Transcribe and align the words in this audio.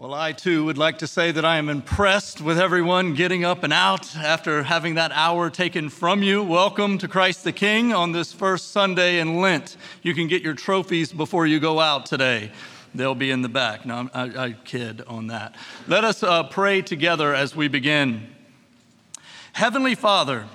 Well, 0.00 0.14
I 0.14 0.30
too 0.30 0.64
would 0.66 0.78
like 0.78 0.98
to 0.98 1.08
say 1.08 1.32
that 1.32 1.44
I 1.44 1.56
am 1.56 1.68
impressed 1.68 2.40
with 2.40 2.56
everyone 2.56 3.14
getting 3.14 3.44
up 3.44 3.64
and 3.64 3.72
out 3.72 4.14
after 4.14 4.62
having 4.62 4.94
that 4.94 5.10
hour 5.10 5.50
taken 5.50 5.88
from 5.88 6.22
you. 6.22 6.40
Welcome 6.40 6.98
to 6.98 7.08
Christ 7.08 7.42
the 7.42 7.50
King 7.50 7.92
on 7.92 8.12
this 8.12 8.32
first 8.32 8.70
Sunday 8.70 9.18
in 9.18 9.40
Lent. 9.40 9.76
You 10.02 10.14
can 10.14 10.28
get 10.28 10.40
your 10.40 10.54
trophies 10.54 11.12
before 11.12 11.48
you 11.48 11.58
go 11.58 11.80
out 11.80 12.06
today. 12.06 12.52
They'll 12.94 13.16
be 13.16 13.32
in 13.32 13.42
the 13.42 13.48
back. 13.48 13.84
No, 13.84 14.08
I, 14.14 14.22
I 14.22 14.52
kid 14.52 15.02
on 15.08 15.26
that. 15.26 15.56
Let 15.88 16.04
us 16.04 16.22
uh, 16.22 16.44
pray 16.44 16.80
together 16.80 17.34
as 17.34 17.56
we 17.56 17.66
begin. 17.66 18.28
Heavenly 19.54 19.96
Father, 19.96 20.46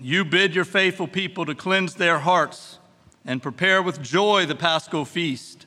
you 0.00 0.24
bid 0.24 0.54
your 0.54 0.64
faithful 0.64 1.08
people 1.08 1.44
to 1.46 1.56
cleanse 1.56 1.96
their 1.96 2.20
hearts 2.20 2.78
and 3.24 3.42
prepare 3.42 3.82
with 3.82 4.00
joy 4.00 4.46
the 4.46 4.54
paschal 4.54 5.04
feast 5.04 5.66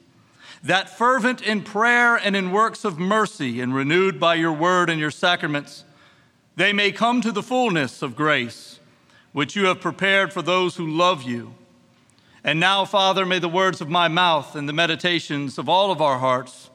that 0.66 0.90
fervent 0.90 1.44
in 1.44 1.62
prayer 1.62 2.16
and 2.16 2.36
in 2.36 2.52
works 2.52 2.84
of 2.84 2.98
mercy 2.98 3.62
and 3.62 3.74
renewed 3.74 4.20
by 4.20 4.34
your 4.34 4.52
word 4.52 4.90
and 4.90 5.00
your 5.00 5.12
sacraments, 5.12 5.86
they 6.56 6.74
may 6.74 6.92
come 6.92 7.22
to 7.22 7.32
the 7.32 7.44
fullness 7.44 8.02
of 8.02 8.16
grace, 8.16 8.80
which 9.32 9.56
you 9.56 9.66
have 9.66 9.80
prepared 9.80 10.34
for 10.34 10.42
those 10.42 10.76
who 10.76 10.88
love 10.88 11.22
you. 11.22 11.54
And 12.44 12.60
now, 12.60 12.84
Father, 12.84 13.28
may 13.28 13.38
the 13.38 13.48
words 13.48 13.80
of 13.80 13.90
my 13.90 14.08
mouth 14.08 14.56
and 14.56 14.68
the 14.68 14.74
meditations 14.74 15.60
of 15.60 15.70
all 15.70 15.92
of 15.92 16.02
our 16.02 16.18
hearts 16.18 16.72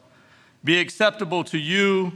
be 0.62 0.79
acceptable 0.79 1.43
to 1.45 1.59
you, 1.59 2.12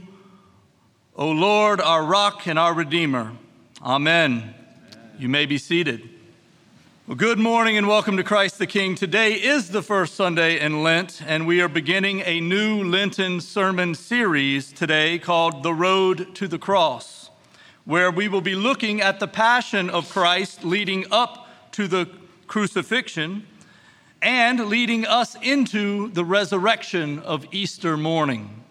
O 1.17 1.29
Lord, 1.29 1.81
our 1.81 2.05
rock 2.05 2.47
and 2.47 2.57
our 2.57 2.73
Redeemer. 2.73 3.33
Amen. 3.81 4.31
Amen. 4.31 4.55
You 5.19 5.27
may 5.27 5.45
be 5.45 5.57
seated. 5.57 6.14
Well, 7.07 7.15
good 7.15 7.37
morning 7.37 7.77
and 7.77 7.87
welcome 7.87 8.17
to 8.17 8.23
Christ 8.23 8.57
the 8.57 8.65
King. 8.65 8.95
Today 8.95 9.33
is 9.33 9.69
the 9.69 9.83
first 9.83 10.15
Sunday 10.15 10.59
in 10.59 10.81
Lent, 10.81 11.21
and 11.23 11.45
we 11.45 11.61
are 11.61 11.67
beginning 11.67 12.23
a 12.25 12.41
new 12.41 12.83
Lenten 12.83 13.41
sermon 13.41 13.93
series 13.93 14.73
today 14.73 15.19
called 15.19 15.61
The 15.61 15.71
Road 15.71 16.33
to 16.33 16.47
the 16.47 16.57
Cross, 16.57 17.29
where 17.83 18.09
we 18.09 18.27
will 18.27 18.41
be 18.41 18.55
looking 18.55 19.01
at 19.01 19.19
the 19.19 19.27
passion 19.27 19.87
of 19.87 20.09
Christ 20.09 20.63
leading 20.63 21.05
up 21.11 21.47
to 21.73 21.87
the 21.87 22.09
crucifixion 22.47 23.45
and 24.19 24.65
leading 24.65 25.05
us 25.05 25.35
into 25.43 26.09
the 26.09 26.25
resurrection 26.25 27.19
of 27.19 27.45
Easter 27.51 27.97
morning. 27.97 28.63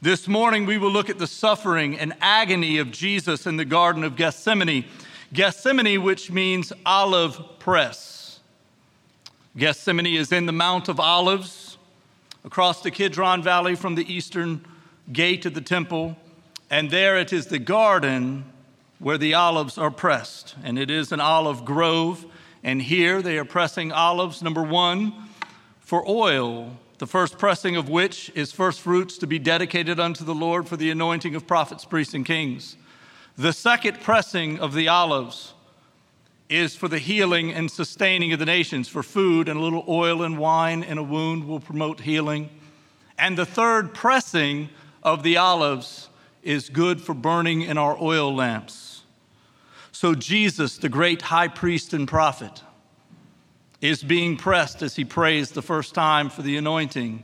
This 0.00 0.26
morning, 0.26 0.66
we 0.66 0.78
will 0.78 0.90
look 0.90 1.08
at 1.08 1.20
the 1.20 1.28
suffering 1.28 1.96
and 1.96 2.12
agony 2.20 2.78
of 2.78 2.90
Jesus 2.90 3.46
in 3.46 3.56
the 3.56 3.64
Garden 3.64 4.02
of 4.02 4.16
Gethsemane 4.16 4.84
Gethsemane, 5.32 6.02
which 6.02 6.30
means 6.30 6.74
olive 6.84 7.40
press. 7.58 8.40
Gethsemane 9.56 10.14
is 10.14 10.30
in 10.30 10.44
the 10.44 10.52
Mount 10.52 10.88
of 10.88 11.00
Olives, 11.00 11.78
across 12.44 12.82
the 12.82 12.90
Kidron 12.90 13.42
Valley 13.42 13.74
from 13.74 13.94
the 13.94 14.12
eastern 14.12 14.64
gate 15.10 15.46
of 15.46 15.54
the 15.54 15.60
temple, 15.62 16.16
and 16.70 16.90
there 16.90 17.16
it 17.16 17.32
is 17.32 17.46
the 17.46 17.58
garden 17.58 18.44
where 18.98 19.16
the 19.16 19.32
olives 19.32 19.78
are 19.78 19.90
pressed. 19.90 20.54
And 20.62 20.78
it 20.78 20.90
is 20.90 21.12
an 21.12 21.20
olive 21.20 21.64
grove, 21.64 22.26
and 22.62 22.82
here 22.82 23.22
they 23.22 23.38
are 23.38 23.44
pressing 23.44 23.90
olives, 23.90 24.42
number 24.42 24.62
one, 24.62 25.12
for 25.80 26.06
oil, 26.08 26.76
the 26.98 27.06
first 27.06 27.38
pressing 27.38 27.74
of 27.74 27.88
which 27.88 28.30
is 28.34 28.52
first 28.52 28.80
fruits 28.80 29.16
to 29.18 29.26
be 29.26 29.38
dedicated 29.38 29.98
unto 29.98 30.24
the 30.24 30.34
Lord 30.34 30.68
for 30.68 30.76
the 30.76 30.90
anointing 30.90 31.34
of 31.34 31.46
prophets, 31.46 31.84
priests, 31.84 32.14
and 32.14 32.26
kings. 32.26 32.76
The 33.36 33.52
second 33.52 34.00
pressing 34.00 34.58
of 34.58 34.74
the 34.74 34.88
olives 34.88 35.54
is 36.48 36.76
for 36.76 36.86
the 36.86 36.98
healing 36.98 37.50
and 37.50 37.70
sustaining 37.70 38.32
of 38.32 38.38
the 38.38 38.44
nations, 38.44 38.88
for 38.88 39.02
food 39.02 39.48
and 39.48 39.58
a 39.58 39.62
little 39.62 39.84
oil 39.88 40.22
and 40.22 40.36
wine 40.36 40.82
in 40.82 40.98
a 40.98 41.02
wound 41.02 41.48
will 41.48 41.60
promote 41.60 42.00
healing. 42.00 42.50
And 43.18 43.38
the 43.38 43.46
third 43.46 43.94
pressing 43.94 44.68
of 45.02 45.22
the 45.22 45.38
olives 45.38 46.10
is 46.42 46.68
good 46.68 47.00
for 47.00 47.14
burning 47.14 47.62
in 47.62 47.78
our 47.78 47.96
oil 47.98 48.34
lamps. 48.34 49.02
So, 49.92 50.14
Jesus, 50.14 50.76
the 50.76 50.88
great 50.88 51.22
high 51.22 51.48
priest 51.48 51.94
and 51.94 52.06
prophet, 52.06 52.62
is 53.80 54.02
being 54.02 54.36
pressed 54.36 54.82
as 54.82 54.96
he 54.96 55.04
prays 55.04 55.50
the 55.50 55.62
first 55.62 55.94
time 55.94 56.28
for 56.28 56.42
the 56.42 56.56
anointing 56.56 57.22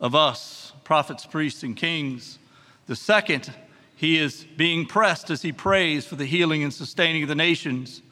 of 0.00 0.14
us, 0.14 0.72
prophets, 0.84 1.26
priests, 1.26 1.62
and 1.62 1.76
kings. 1.76 2.38
The 2.86 2.96
second 2.96 3.52
he 4.02 4.18
is 4.18 4.44
being 4.56 4.84
pressed 4.84 5.30
as 5.30 5.42
he 5.42 5.52
prays 5.52 6.04
for 6.04 6.16
the 6.16 6.26
healing 6.26 6.64
and 6.64 6.74
sustaining 6.74 7.22
of 7.22 7.28
the 7.28 7.36
nations. 7.36 8.02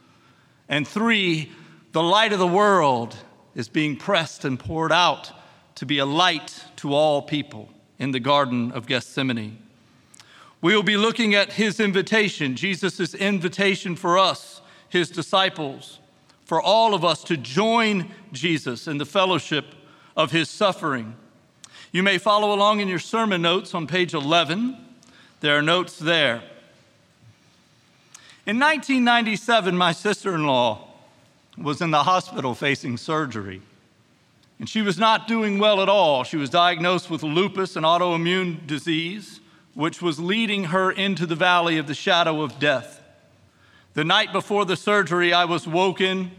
And 0.69 0.87
three, 0.87 1.51
the 1.91 2.03
light 2.03 2.33
of 2.33 2.39
the 2.39 2.47
world 2.47 3.17
is 3.57 3.69
being 3.69 3.97
pressed 3.97 4.45
and 4.45 4.57
poured 4.57 4.93
out 4.93 5.33
to 5.75 5.87
be 5.87 5.99
a 5.99 6.07
light 6.07 6.65
to 6.77 6.95
all 6.95 7.23
people 7.23 7.71
in 7.99 8.13
the 8.13 8.21
Garden 8.21 8.71
of 8.71 8.87
Gethsemane. 8.87 9.59
We 10.61 10.77
will 10.77 10.85
be 10.85 10.97
looking 10.97 11.35
at 11.35 11.55
his 11.55 11.81
invitation, 11.81 12.55
Jesus' 12.55 13.13
invitation 13.13 13.97
for 13.97 14.17
us, 14.17 14.63
his 14.89 15.11
disciples, 15.11 15.99
for 16.45 16.63
all 16.63 16.95
of 16.95 17.05
us 17.05 17.25
to 17.25 17.37
join 17.37 18.13
Jesus 18.31 18.87
in 18.87 18.99
the 18.99 19.05
fellowship 19.05 19.65
of 20.17 20.31
his 20.31 20.49
suffering. 20.49 21.17
You 21.91 22.05
may 22.05 22.19
follow 22.19 22.55
along 22.55 22.79
in 22.79 22.87
your 22.87 23.01
sermon 23.01 23.43
notes 23.43 23.75
on 23.75 23.89
page 23.89 24.15
11. 24.15 24.87
There 25.41 25.57
are 25.57 25.63
notes 25.63 25.99
there. 25.99 26.43
In 28.47 28.59
1997, 28.59 29.77
my 29.77 29.93
sister 29.93 30.35
in 30.35 30.47
law 30.47 30.87
was 31.57 31.81
in 31.81 31.91
the 31.91 32.03
hospital 32.03 32.55
facing 32.55 32.97
surgery. 32.97 33.63
And 34.59 34.69
she 34.69 34.83
was 34.83 34.99
not 34.99 35.27
doing 35.27 35.59
well 35.59 35.81
at 35.81 35.89
all. 35.89 36.25
She 36.25 36.37
was 36.37 36.51
diagnosed 36.51 37.09
with 37.09 37.23
lupus, 37.23 37.77
an 37.77 37.85
autoimmune 37.85 38.67
disease, 38.67 39.41
which 39.75 40.03
was 40.03 40.21
leading 40.21 40.65
her 40.65 40.91
into 40.91 41.25
the 41.27 41.35
valley 41.35 41.79
of 41.79 41.87
the 41.87 41.95
shadow 41.95 42.43
of 42.43 42.59
death. 42.59 43.01
The 43.95 44.05
night 44.05 44.33
before 44.33 44.67
the 44.67 44.77
surgery, 44.77 45.33
I 45.33 45.47
was 45.47 45.67
woken 45.67 46.31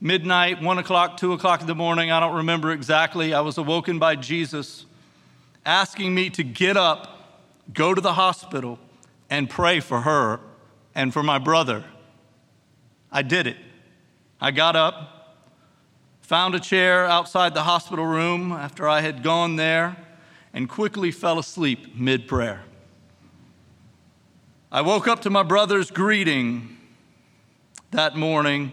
midnight, 0.00 0.62
one 0.62 0.78
o'clock, 0.78 1.16
two 1.16 1.32
o'clock 1.32 1.60
in 1.60 1.66
the 1.66 1.74
morning. 1.74 2.10
I 2.10 2.20
don't 2.20 2.36
remember 2.36 2.70
exactly. 2.70 3.34
I 3.34 3.40
was 3.40 3.58
awoken 3.58 3.98
by 3.98 4.14
Jesus 4.16 4.86
asking 5.66 6.14
me 6.14 6.30
to 6.30 6.42
get 6.42 6.76
up 6.76 7.19
go 7.72 7.94
to 7.94 8.00
the 8.00 8.14
hospital 8.14 8.78
and 9.28 9.48
pray 9.48 9.80
for 9.80 10.02
her 10.02 10.40
and 10.94 11.12
for 11.12 11.22
my 11.22 11.38
brother. 11.38 11.84
I 13.12 13.22
did 13.22 13.46
it. 13.46 13.56
I 14.40 14.50
got 14.50 14.76
up, 14.76 15.36
found 16.22 16.54
a 16.54 16.60
chair 16.60 17.06
outside 17.06 17.54
the 17.54 17.64
hospital 17.64 18.06
room 18.06 18.52
after 18.52 18.88
I 18.88 19.00
had 19.00 19.22
gone 19.22 19.56
there, 19.56 19.96
and 20.52 20.68
quickly 20.68 21.10
fell 21.10 21.38
asleep 21.38 21.94
mid 21.96 22.26
prayer. 22.26 22.62
I 24.72 24.82
woke 24.82 25.08
up 25.08 25.20
to 25.22 25.30
my 25.30 25.42
brother's 25.42 25.90
greeting 25.90 26.76
that 27.90 28.16
morning. 28.16 28.72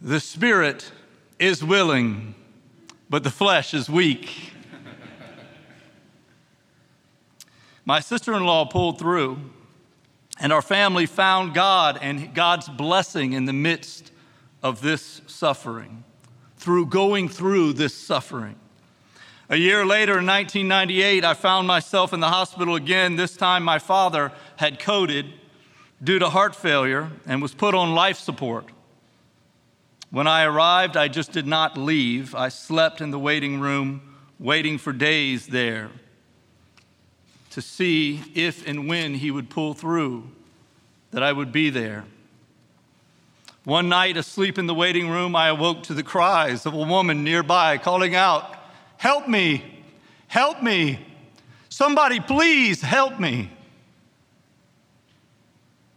The 0.00 0.20
spirit 0.20 0.90
is 1.38 1.64
willing, 1.64 2.34
but 3.08 3.22
the 3.22 3.30
flesh 3.30 3.74
is 3.74 3.88
weak. 3.88 4.52
My 7.88 8.00
sister 8.00 8.34
in 8.34 8.44
law 8.44 8.64
pulled 8.64 8.98
through, 8.98 9.38
and 10.40 10.52
our 10.52 10.60
family 10.60 11.06
found 11.06 11.54
God 11.54 11.96
and 12.02 12.34
God's 12.34 12.68
blessing 12.68 13.32
in 13.32 13.44
the 13.44 13.52
midst 13.52 14.10
of 14.60 14.80
this 14.80 15.22
suffering, 15.28 16.02
through 16.56 16.86
going 16.86 17.28
through 17.28 17.74
this 17.74 17.94
suffering. 17.94 18.56
A 19.48 19.56
year 19.56 19.86
later, 19.86 20.18
in 20.18 20.26
1998, 20.26 21.24
I 21.24 21.34
found 21.34 21.68
myself 21.68 22.12
in 22.12 22.18
the 22.18 22.28
hospital 22.28 22.74
again. 22.74 23.14
This 23.14 23.36
time, 23.36 23.62
my 23.62 23.78
father 23.78 24.32
had 24.56 24.80
coded 24.80 25.26
due 26.02 26.18
to 26.18 26.28
heart 26.28 26.56
failure 26.56 27.12
and 27.24 27.40
was 27.40 27.54
put 27.54 27.72
on 27.72 27.94
life 27.94 28.18
support. 28.18 28.66
When 30.10 30.26
I 30.26 30.42
arrived, 30.42 30.96
I 30.96 31.06
just 31.06 31.30
did 31.30 31.46
not 31.46 31.78
leave. 31.78 32.34
I 32.34 32.48
slept 32.48 33.00
in 33.00 33.12
the 33.12 33.18
waiting 33.20 33.60
room, 33.60 34.16
waiting 34.40 34.76
for 34.76 34.92
days 34.92 35.46
there 35.46 35.92
to 37.56 37.62
see 37.62 38.22
if 38.34 38.68
and 38.68 38.86
when 38.86 39.14
he 39.14 39.30
would 39.30 39.48
pull 39.48 39.72
through, 39.72 40.22
that 41.10 41.22
I 41.22 41.32
would 41.32 41.52
be 41.52 41.70
there. 41.70 42.04
One 43.64 43.88
night, 43.88 44.18
asleep 44.18 44.58
in 44.58 44.66
the 44.66 44.74
waiting 44.74 45.08
room, 45.08 45.34
I 45.34 45.48
awoke 45.48 45.82
to 45.84 45.94
the 45.94 46.02
cries 46.02 46.66
of 46.66 46.74
a 46.74 46.76
woman 46.76 47.24
nearby 47.24 47.78
calling 47.78 48.14
out, 48.14 48.54
Help 48.98 49.26
me! 49.26 49.64
Help 50.28 50.62
me! 50.62 51.00
Somebody, 51.70 52.20
please 52.20 52.82
help 52.82 53.18
me! 53.18 53.50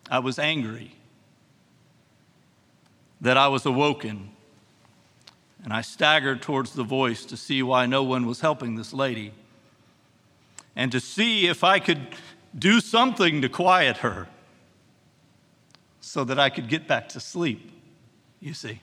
I 0.10 0.20
was 0.20 0.40
angry 0.40 0.96
that 3.20 3.36
I 3.36 3.50
was 3.50 3.66
awoken, 3.66 4.30
and 5.66 5.74
I 5.74 5.82
staggered 5.82 6.42
towards 6.42 6.72
the 6.72 6.84
voice 6.84 7.26
to 7.26 7.36
see 7.36 7.62
why 7.62 7.86
no 7.86 8.02
one 8.02 8.26
was 8.26 8.40
helping 8.40 8.76
this 8.76 8.94
lady 8.94 9.34
and 10.80 10.94
to 10.94 11.02
see 11.02 11.46
if 11.46 11.62
I 11.62 11.80
could 11.80 12.00
do 12.58 12.80
something 12.80 13.42
to 13.42 13.50
quiet 13.50 13.98
her 13.98 14.30
so 16.00 16.24
that 16.24 16.40
I 16.40 16.50
could 16.50 16.70
get 16.70 16.88
back 16.88 17.10
to 17.10 17.20
sleep, 17.20 17.70
you 18.40 18.54
see. 18.54 18.80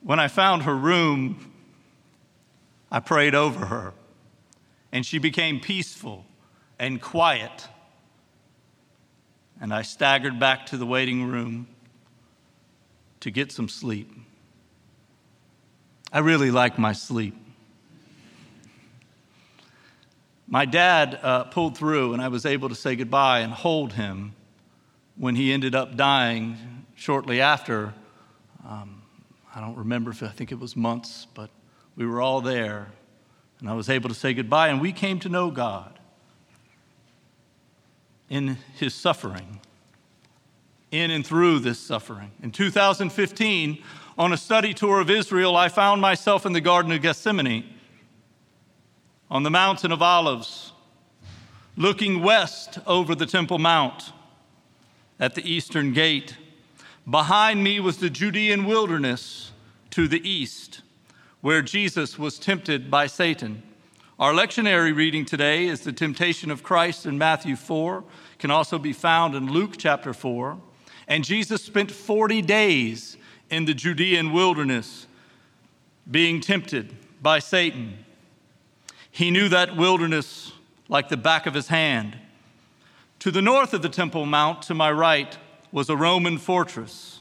When 0.00 0.18
I 0.18 0.28
found 0.28 0.62
her 0.62 0.74
room, 0.74 1.52
I 2.90 3.00
prayed 3.00 3.34
over 3.34 3.66
her, 3.66 3.92
and 4.92 5.04
she 5.04 5.18
became 5.18 5.60
peaceful 5.60 6.24
and 6.78 6.98
quiet. 6.98 7.68
And 9.60 9.74
I 9.74 9.82
staggered 9.82 10.38
back 10.38 10.64
to 10.68 10.78
the 10.78 10.86
waiting 10.86 11.30
room 11.30 11.66
to 13.20 13.30
get 13.30 13.52
some 13.52 13.68
sleep. 13.68 14.10
I 16.14 16.20
really 16.20 16.50
like 16.50 16.78
my 16.78 16.94
sleep. 16.94 17.36
My 20.50 20.64
dad 20.64 21.20
uh, 21.22 21.44
pulled 21.44 21.76
through, 21.76 22.14
and 22.14 22.22
I 22.22 22.28
was 22.28 22.46
able 22.46 22.70
to 22.70 22.74
say 22.74 22.96
goodbye 22.96 23.40
and 23.40 23.52
hold 23.52 23.92
him 23.92 24.34
when 25.16 25.36
he 25.36 25.52
ended 25.52 25.74
up 25.74 25.94
dying 25.94 26.56
shortly 26.94 27.42
after. 27.42 27.92
Um, 28.66 29.02
I 29.54 29.60
don't 29.60 29.76
remember 29.76 30.10
if 30.10 30.22
I 30.22 30.28
think 30.28 30.50
it 30.50 30.58
was 30.58 30.74
months, 30.74 31.26
but 31.34 31.50
we 31.96 32.06
were 32.06 32.22
all 32.22 32.40
there, 32.40 32.88
and 33.60 33.68
I 33.68 33.74
was 33.74 33.90
able 33.90 34.08
to 34.08 34.14
say 34.14 34.32
goodbye, 34.32 34.68
and 34.68 34.80
we 34.80 34.90
came 34.90 35.20
to 35.20 35.28
know 35.28 35.50
God 35.50 35.98
in 38.30 38.56
his 38.76 38.94
suffering, 38.94 39.60
in 40.90 41.10
and 41.10 41.26
through 41.26 41.58
this 41.58 41.78
suffering. 41.78 42.30
In 42.42 42.52
2015, 42.52 43.82
on 44.16 44.32
a 44.32 44.36
study 44.38 44.72
tour 44.72 44.98
of 44.98 45.10
Israel, 45.10 45.56
I 45.56 45.68
found 45.68 46.00
myself 46.00 46.46
in 46.46 46.54
the 46.54 46.62
Garden 46.62 46.90
of 46.92 47.02
Gethsemane 47.02 47.74
on 49.30 49.42
the 49.42 49.50
Mountain 49.50 49.92
of 49.92 50.00
Olives, 50.00 50.72
looking 51.76 52.22
west 52.22 52.78
over 52.86 53.14
the 53.14 53.26
Temple 53.26 53.58
Mount 53.58 54.12
at 55.20 55.34
the 55.34 55.50
eastern 55.50 55.92
gate. 55.92 56.36
Behind 57.08 57.62
me 57.62 57.78
was 57.78 57.98
the 57.98 58.10
Judean 58.10 58.64
wilderness 58.64 59.52
to 59.90 60.08
the 60.08 60.26
east, 60.28 60.80
where 61.40 61.62
Jesus 61.62 62.18
was 62.18 62.38
tempted 62.38 62.90
by 62.90 63.06
Satan. 63.06 63.62
Our 64.18 64.32
lectionary 64.32 64.94
reading 64.96 65.24
today 65.24 65.66
is 65.66 65.80
the 65.80 65.92
temptation 65.92 66.50
of 66.50 66.62
Christ 66.62 67.06
in 67.06 67.18
Matthew 67.18 67.54
4, 67.54 68.04
can 68.38 68.50
also 68.50 68.78
be 68.78 68.92
found 68.92 69.34
in 69.34 69.52
Luke 69.52 69.74
chapter 69.76 70.12
4. 70.12 70.58
And 71.06 71.24
Jesus 71.24 71.62
spent 71.62 71.90
40 71.90 72.42
days 72.42 73.16
in 73.50 73.64
the 73.64 73.74
Judean 73.74 74.32
wilderness 74.32 75.06
being 76.10 76.40
tempted 76.40 76.94
by 77.22 77.38
Satan. 77.38 78.04
He 79.18 79.32
knew 79.32 79.48
that 79.48 79.74
wilderness 79.74 80.52
like 80.88 81.08
the 81.08 81.16
back 81.16 81.46
of 81.46 81.54
his 81.54 81.66
hand. 81.66 82.16
To 83.18 83.32
the 83.32 83.42
north 83.42 83.74
of 83.74 83.82
the 83.82 83.88
Temple 83.88 84.24
Mount, 84.26 84.62
to 84.62 84.74
my 84.74 84.92
right, 84.92 85.36
was 85.72 85.90
a 85.90 85.96
Roman 85.96 86.38
fortress, 86.38 87.18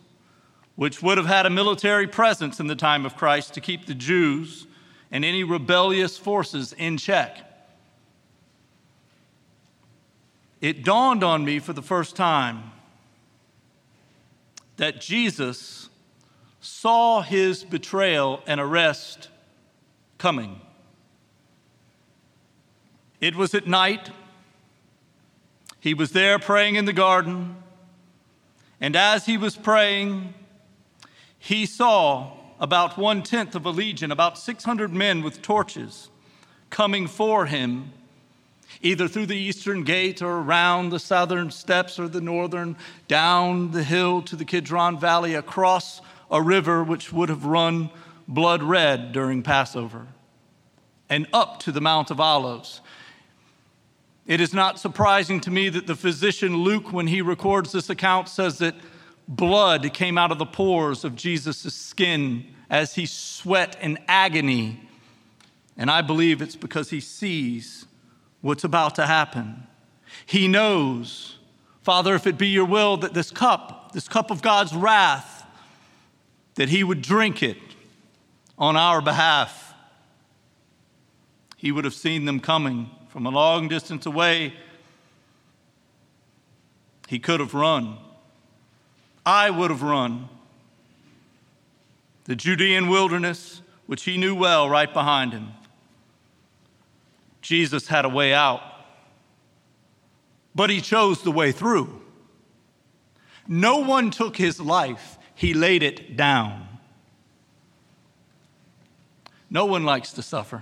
which 0.76 1.02
would 1.02 1.18
have 1.18 1.26
had 1.26 1.48
a 1.48 1.50
military 1.50 2.06
presence 2.06 2.60
in 2.60 2.68
the 2.68 2.76
time 2.76 3.04
of 3.04 3.16
Christ 3.16 3.56
to 3.56 3.62
keep 3.62 3.88
the 3.88 3.96
Jews 3.96 4.68
and 5.12 5.26
any 5.26 5.44
rebellious 5.44 6.20
forces 6.20 6.72
in 6.74 6.98
check. 7.00 7.40
It 10.62 10.84
dawned 10.84 11.24
on 11.24 11.44
me 11.44 11.58
for 11.58 11.74
the 11.74 11.82
first 11.82 12.16
time 12.16 12.74
that 14.76 15.02
Jesus 15.02 15.90
saw 16.62 17.24
his 17.24 17.64
betrayal 17.64 18.44
and 18.46 18.62
arrest 18.62 19.30
coming. 20.20 20.62
It 23.20 23.36
was 23.36 23.54
at 23.54 23.68
night. 23.68 24.12
He 25.80 25.94
was 25.94 26.12
there 26.12 26.40
praying 26.40 26.76
in 26.76 26.86
the 26.86 26.94
garden. 26.94 27.56
And 28.80 28.96
as 28.96 29.26
he 29.26 29.38
was 29.38 29.56
praying, 29.56 30.34
he 31.40 31.66
saw 31.66 32.32
about 32.60 32.98
one 32.98 33.24
tenth 33.24 33.56
of 33.56 33.66
a 33.66 33.70
legion, 33.70 34.12
about 34.12 34.38
600 34.38 34.94
men 34.94 35.24
with 35.24 35.42
torches, 35.42 36.10
coming 36.70 37.08
for 37.08 37.46
him, 37.46 37.92
either 38.82 39.08
through 39.08 39.28
the 39.28 39.38
eastern 39.38 39.84
gate 39.84 40.22
or 40.22 40.38
around 40.38 40.90
the 40.90 41.00
southern 41.00 41.50
steps 41.50 41.98
or 41.98 42.08
the 42.08 42.22
northern, 42.22 42.76
down 43.08 43.72
the 43.72 43.84
hill 43.84 44.22
to 44.24 44.36
the 44.36 44.46
Kidron 44.46 45.00
Valley, 45.00 45.34
across 45.34 46.02
a 46.30 46.42
river 46.42 46.84
which 46.84 47.14
would 47.14 47.30
have 47.30 47.46
run 47.46 47.90
blood 48.28 48.62
red 48.62 49.12
during 49.12 49.42
Passover, 49.42 50.08
and 51.10 51.28
up 51.32 51.60
to 51.60 51.72
the 51.72 51.82
Mount 51.82 52.12
of 52.12 52.20
Olives. 52.20 52.82
It 54.28 54.42
is 54.42 54.54
not 54.54 54.78
surprising 54.78 55.40
to 55.42 55.52
me 55.52 55.70
that 55.70 55.88
the 55.88 55.96
physician 55.96 56.58
Luke, 56.58 56.92
when 56.92 57.08
he 57.08 57.22
records 57.22 57.72
this 57.72 57.90
account, 57.90 58.28
says 58.28 58.58
that 58.58 58.76
blood 59.26 59.94
came 59.94 60.18
out 60.18 60.34
of 60.34 60.38
the 60.38 60.46
pores 60.46 61.06
of 61.06 61.16
Jesus' 61.16 61.74
skin 61.74 62.46
as 62.70 62.96
he 62.96 63.06
sweat 63.06 63.78
in 63.82 63.98
agony. 64.08 64.82
And 65.78 65.90
I 65.90 66.02
believe 66.02 66.42
it's 66.42 66.58
because 66.58 66.90
he 66.90 67.00
sees 67.00 67.86
what's 68.42 68.66
about 68.66 68.96
to 68.96 69.08
happen. 69.08 69.66
He 70.26 70.50
knows, 70.50 71.38
Father, 71.82 72.14
if 72.14 72.28
it 72.28 72.38
be 72.38 72.48
your 72.48 72.66
will 72.66 72.98
that 72.98 73.14
this 73.14 73.32
cup, 73.32 73.94
this 73.94 74.10
cup 74.10 74.30
of 74.30 74.42
God's 74.42 74.76
wrath, 74.76 75.46
that 76.56 76.68
he 76.68 76.84
would 76.84 77.02
drink 77.02 77.42
it 77.42 77.58
on 78.58 78.76
our 78.76 79.00
behalf. 79.00 79.74
He 81.56 81.72
would 81.72 81.86
have 81.86 81.94
seen 81.94 82.26
them 82.26 82.42
coming 82.42 82.90
from 83.18 83.26
a 83.26 83.32
long 83.32 83.68
distance 83.68 84.06
away. 84.06 84.54
He 87.08 87.18
could 87.18 87.40
have 87.40 87.56
run. 87.56 87.98
I 89.26 89.50
would 89.50 89.72
have 89.72 89.82
run. 89.82 90.30
The 92.26 92.36
Judean 92.36 92.90
wilderness, 92.90 93.64
which 93.88 94.04
he 94.04 94.18
knew 94.20 94.36
well, 94.36 94.70
right 94.70 94.94
behind 94.94 95.34
him. 95.34 95.48
Jesus 97.42 97.88
had 97.88 98.06
a 98.06 98.10
way 98.10 98.36
out, 98.36 98.62
but 100.54 100.70
he 100.70 100.80
chose 100.80 101.24
the 101.24 101.32
way 101.32 101.52
through. 101.52 102.00
No 103.48 103.80
one 103.80 104.12
took 104.12 104.38
his 104.38 104.60
life, 104.60 105.18
he 105.34 105.56
laid 105.56 105.82
it 105.82 106.16
down. 106.16 106.68
No 109.50 109.66
one 109.66 109.86
likes 109.86 110.14
to 110.14 110.22
suffer. 110.22 110.62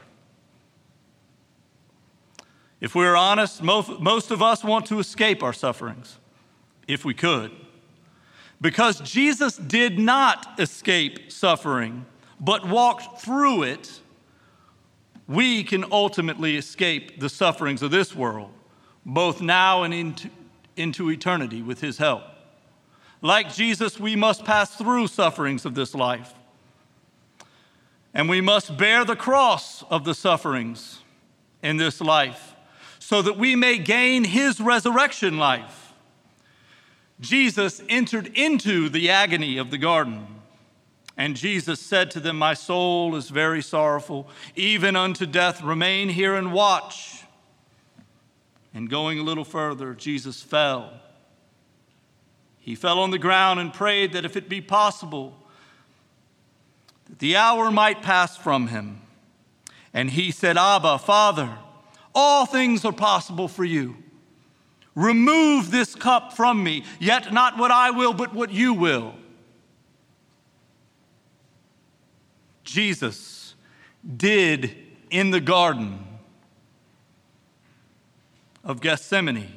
If 2.82 2.94
we're 2.94 3.16
honest, 3.16 3.64
most, 3.64 4.00
most 4.00 4.32
of 4.32 4.42
us 4.42 4.64
want 4.64 4.86
to 4.88 5.00
escape 5.00 5.42
our 5.44 5.54
sufferings, 5.54 6.20
if 6.88 7.06
we 7.06 7.14
could. 7.14 7.52
Because 8.60 9.00
Jesus 9.00 9.58
did 9.58 9.98
not 10.00 10.60
escape 10.60 11.32
suffering, 11.32 12.06
but 12.40 12.68
walked 12.68 13.22
through 13.22 13.64
it, 13.64 14.00
we 15.28 15.64
can 15.64 15.86
ultimately 15.92 16.56
escape 16.58 17.20
the 17.20 17.30
sufferings 17.30 17.82
of 17.82 17.92
this 17.92 18.16
world, 18.16 18.52
both 19.06 19.42
now 19.42 19.84
and 19.84 19.94
into, 19.94 20.30
into 20.76 21.10
eternity 21.10 21.62
with 21.62 21.82
His 21.82 21.98
help. 21.98 22.24
Like 23.22 23.54
Jesus, 23.54 24.00
we 24.00 24.16
must 24.16 24.46
pass 24.46 24.76
through 24.76 25.08
sufferings 25.08 25.66
of 25.66 25.74
this 25.74 25.96
life. 25.96 26.34
And 28.14 28.30
we 28.30 28.40
must 28.40 28.78
bear 28.78 29.04
the 29.04 29.16
cross 29.16 29.84
of 29.90 30.06
the 30.06 30.14
sufferings 30.14 31.00
in 31.64 31.78
this 31.78 32.00
life 32.00 32.55
so 33.06 33.22
that 33.22 33.38
we 33.38 33.56
may 33.56 33.78
gain 33.78 34.24
his 34.24 34.60
resurrection 34.60 35.38
life. 35.38 35.94
Jesus 37.20 37.80
entered 37.88 38.36
into 38.36 38.90
the 38.90 39.12
agony 39.12 39.60
of 39.60 39.70
the 39.70 39.78
garden. 39.78 40.26
And 41.16 41.36
Jesus 41.36 41.80
said 41.80 42.10
to 42.12 42.20
them, 42.20 42.40
My 42.40 42.56
soul 42.56 43.16
is 43.16 43.30
very 43.30 43.62
sorrowful, 43.62 44.28
even 44.56 44.96
unto 44.96 45.28
death. 45.28 45.62
Remain 45.62 46.10
here 46.10 46.34
and 46.34 46.52
watch. 46.52 47.26
And 48.74 48.90
going 48.90 49.20
a 49.20 49.24
little 49.24 49.46
further, 49.46 49.94
Jesus 49.94 50.42
fell. 50.42 50.92
He 52.58 52.74
fell 52.74 52.98
on 52.98 53.12
the 53.12 53.20
ground 53.20 53.60
and 53.60 53.72
prayed 53.72 54.14
that 54.14 54.26
if 54.26 54.36
it 54.36 54.50
be 54.50 54.62
possible, 54.62 55.38
that 57.06 57.20
the 57.20 57.36
hour 57.36 57.70
might 57.70 58.02
pass 58.02 58.36
from 58.36 58.70
him. 58.70 59.02
And 59.94 60.10
he 60.10 60.32
said, 60.32 60.58
Abba, 60.58 60.98
Father, 60.98 61.60
all 62.16 62.46
things 62.46 62.86
are 62.86 62.94
possible 62.94 63.48
for 63.48 63.66
you. 63.66 63.98
Remove 64.96 65.70
this 65.70 65.94
cup 65.94 66.34
from 66.34 66.64
me, 66.64 66.86
yet 67.00 67.34
not 67.34 67.58
what 67.58 67.70
I 67.70 67.92
will, 67.92 68.14
but 68.14 68.34
what 68.34 68.50
you 68.50 68.74
will. 68.74 69.14
Jesus 72.64 73.54
did 74.16 74.76
in 75.10 75.32
the 75.32 75.42
garden 75.42 76.00
of 78.64 78.82
Gethsemane 78.82 79.52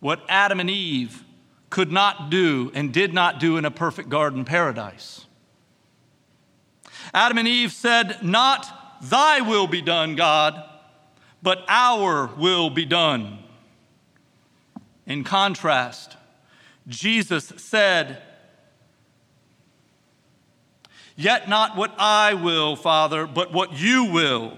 what 0.00 0.20
Adam 0.28 0.60
and 0.60 0.70
Eve 0.70 1.24
could 1.70 1.90
not 1.90 2.30
do 2.30 2.70
and 2.74 2.92
did 2.92 3.12
not 3.12 3.40
do 3.40 3.56
in 3.56 3.64
a 3.64 3.70
perfect 3.70 4.08
garden 4.08 4.44
paradise. 4.44 5.26
Adam 7.12 7.38
and 7.38 7.48
Eve 7.48 7.72
said, 7.72 8.22
Not 8.22 8.66
thy 9.02 9.40
will 9.40 9.66
be 9.66 9.82
done, 9.82 10.14
God, 10.14 10.62
but 11.42 11.64
our 11.68 12.26
will 12.36 12.70
be 12.70 12.84
done. 12.84 13.38
In 15.06 15.24
contrast, 15.24 16.16
Jesus 16.86 17.52
said, 17.56 18.22
Yet 21.16 21.48
not 21.48 21.76
what 21.76 21.94
I 21.98 22.34
will, 22.34 22.76
Father, 22.76 23.26
but 23.26 23.52
what 23.52 23.78
you 23.78 24.04
will. 24.04 24.56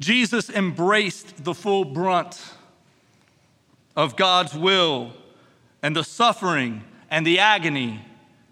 Jesus 0.00 0.48
embraced 0.48 1.44
the 1.44 1.54
full 1.54 1.84
brunt 1.84 2.54
of 3.94 4.16
God's 4.16 4.54
will 4.54 5.12
and 5.82 5.94
the 5.94 6.02
suffering 6.02 6.82
and 7.10 7.26
the 7.26 7.38
agony 7.38 8.00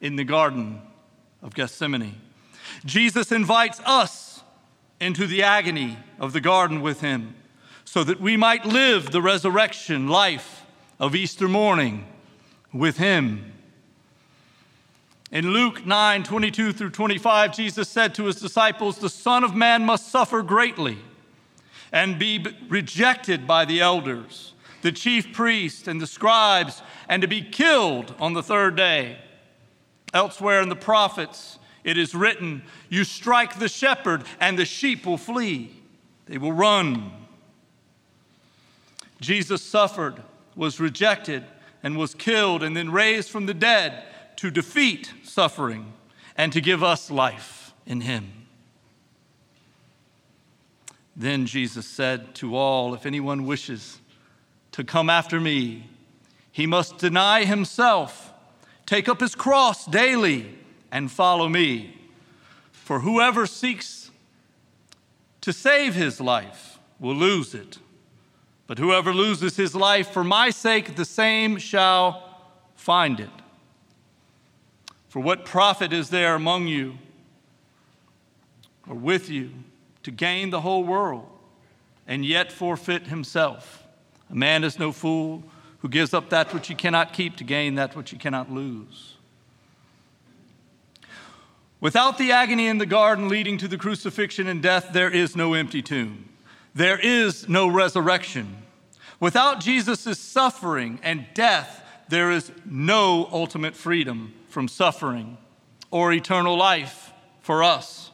in 0.00 0.16
the 0.16 0.24
Garden 0.24 0.82
of 1.42 1.54
Gethsemane. 1.54 2.20
Jesus 2.84 3.32
invites 3.32 3.80
us 3.86 4.29
into 5.00 5.26
the 5.26 5.42
agony 5.42 5.98
of 6.18 6.32
the 6.32 6.40
garden 6.40 6.82
with 6.82 7.00
him 7.00 7.34
so 7.84 8.04
that 8.04 8.20
we 8.20 8.36
might 8.36 8.64
live 8.64 9.10
the 9.10 9.22
resurrection 9.22 10.06
life 10.06 10.64
of 11.00 11.16
Easter 11.16 11.48
morning 11.48 12.06
with 12.72 12.98
him. 12.98 13.52
In 15.32 15.52
Luke 15.52 15.86
9 15.86 16.22
22 16.22 16.72
through 16.72 16.90
25, 16.90 17.56
Jesus 17.56 17.88
said 17.88 18.14
to 18.14 18.26
his 18.26 18.36
disciples, 18.36 18.98
The 18.98 19.08
Son 19.08 19.42
of 19.42 19.54
Man 19.54 19.84
must 19.84 20.08
suffer 20.08 20.42
greatly 20.42 20.98
and 21.92 22.18
be 22.18 22.44
rejected 22.68 23.46
by 23.46 23.64
the 23.64 23.80
elders, 23.80 24.54
the 24.82 24.92
chief 24.92 25.32
priests, 25.32 25.88
and 25.88 26.00
the 26.00 26.06
scribes, 26.06 26.82
and 27.08 27.22
to 27.22 27.28
be 27.28 27.42
killed 27.42 28.14
on 28.20 28.34
the 28.34 28.42
third 28.42 28.76
day. 28.76 29.18
Elsewhere 30.12 30.60
in 30.60 30.68
the 30.68 30.76
prophets, 30.76 31.58
it 31.84 31.98
is 31.98 32.14
written, 32.14 32.62
You 32.88 33.04
strike 33.04 33.58
the 33.58 33.68
shepherd, 33.68 34.24
and 34.40 34.58
the 34.58 34.64
sheep 34.64 35.06
will 35.06 35.18
flee, 35.18 35.74
they 36.26 36.38
will 36.38 36.52
run. 36.52 37.12
Jesus 39.20 39.62
suffered, 39.62 40.22
was 40.56 40.80
rejected, 40.80 41.44
and 41.82 41.96
was 41.96 42.14
killed, 42.14 42.62
and 42.62 42.76
then 42.76 42.90
raised 42.90 43.30
from 43.30 43.46
the 43.46 43.54
dead 43.54 44.04
to 44.36 44.50
defeat 44.50 45.12
suffering 45.22 45.92
and 46.36 46.52
to 46.52 46.60
give 46.60 46.82
us 46.82 47.10
life 47.10 47.74
in 47.86 48.00
Him. 48.02 48.32
Then 51.16 51.44
Jesus 51.44 51.86
said 51.86 52.34
to 52.36 52.56
all, 52.56 52.94
If 52.94 53.04
anyone 53.04 53.44
wishes 53.44 54.00
to 54.72 54.84
come 54.84 55.10
after 55.10 55.40
me, 55.40 55.90
he 56.52 56.66
must 56.66 56.98
deny 56.98 57.44
himself, 57.44 58.32
take 58.86 59.08
up 59.08 59.20
his 59.20 59.34
cross 59.34 59.86
daily, 59.86 60.58
and 60.90 61.10
follow 61.10 61.48
me. 61.48 61.96
For 62.72 63.00
whoever 63.00 63.46
seeks 63.46 64.10
to 65.40 65.52
save 65.52 65.94
his 65.94 66.20
life 66.20 66.78
will 66.98 67.14
lose 67.14 67.54
it. 67.54 67.78
But 68.66 68.78
whoever 68.78 69.12
loses 69.12 69.56
his 69.56 69.74
life 69.74 70.10
for 70.10 70.22
my 70.22 70.50
sake, 70.50 70.96
the 70.96 71.04
same 71.04 71.58
shall 71.58 72.42
find 72.74 73.18
it. 73.18 73.30
For 75.08 75.20
what 75.20 75.44
profit 75.44 75.92
is 75.92 76.10
there 76.10 76.34
among 76.34 76.68
you 76.68 76.98
or 78.88 78.94
with 78.94 79.28
you? 79.28 79.50
to 80.02 80.10
gain 80.10 80.50
the 80.50 80.60
whole 80.60 80.84
world 80.84 81.26
and 82.06 82.24
yet 82.24 82.50
forfeit 82.50 83.06
himself. 83.06 83.86
A 84.30 84.34
man 84.34 84.64
is 84.64 84.78
no 84.78 84.92
fool 84.92 85.42
who 85.78 85.88
gives 85.88 86.14
up 86.14 86.30
that 86.30 86.52
which 86.52 86.68
he 86.68 86.74
cannot 86.74 87.12
keep 87.12 87.36
to 87.36 87.44
gain 87.44 87.74
that 87.76 87.96
which 87.96 88.10
he 88.10 88.16
cannot 88.16 88.50
lose. 88.50 89.16
Without 91.80 92.18
the 92.18 92.30
agony 92.30 92.66
in 92.66 92.76
the 92.76 92.86
garden 92.86 93.28
leading 93.28 93.56
to 93.56 93.66
the 93.66 93.78
crucifixion 93.78 94.46
and 94.46 94.62
death, 94.62 94.90
there 94.92 95.10
is 95.10 95.34
no 95.34 95.54
empty 95.54 95.80
tomb. 95.80 96.28
There 96.74 96.98
is 96.98 97.48
no 97.48 97.68
resurrection. 97.68 98.58
Without 99.18 99.60
Jesus' 99.60 100.18
suffering 100.18 101.00
and 101.02 101.26
death, 101.32 101.82
there 102.08 102.30
is 102.30 102.52
no 102.66 103.28
ultimate 103.32 103.74
freedom 103.74 104.34
from 104.48 104.68
suffering 104.68 105.38
or 105.90 106.12
eternal 106.12 106.56
life 106.56 107.12
for 107.40 107.62
us. 107.62 108.10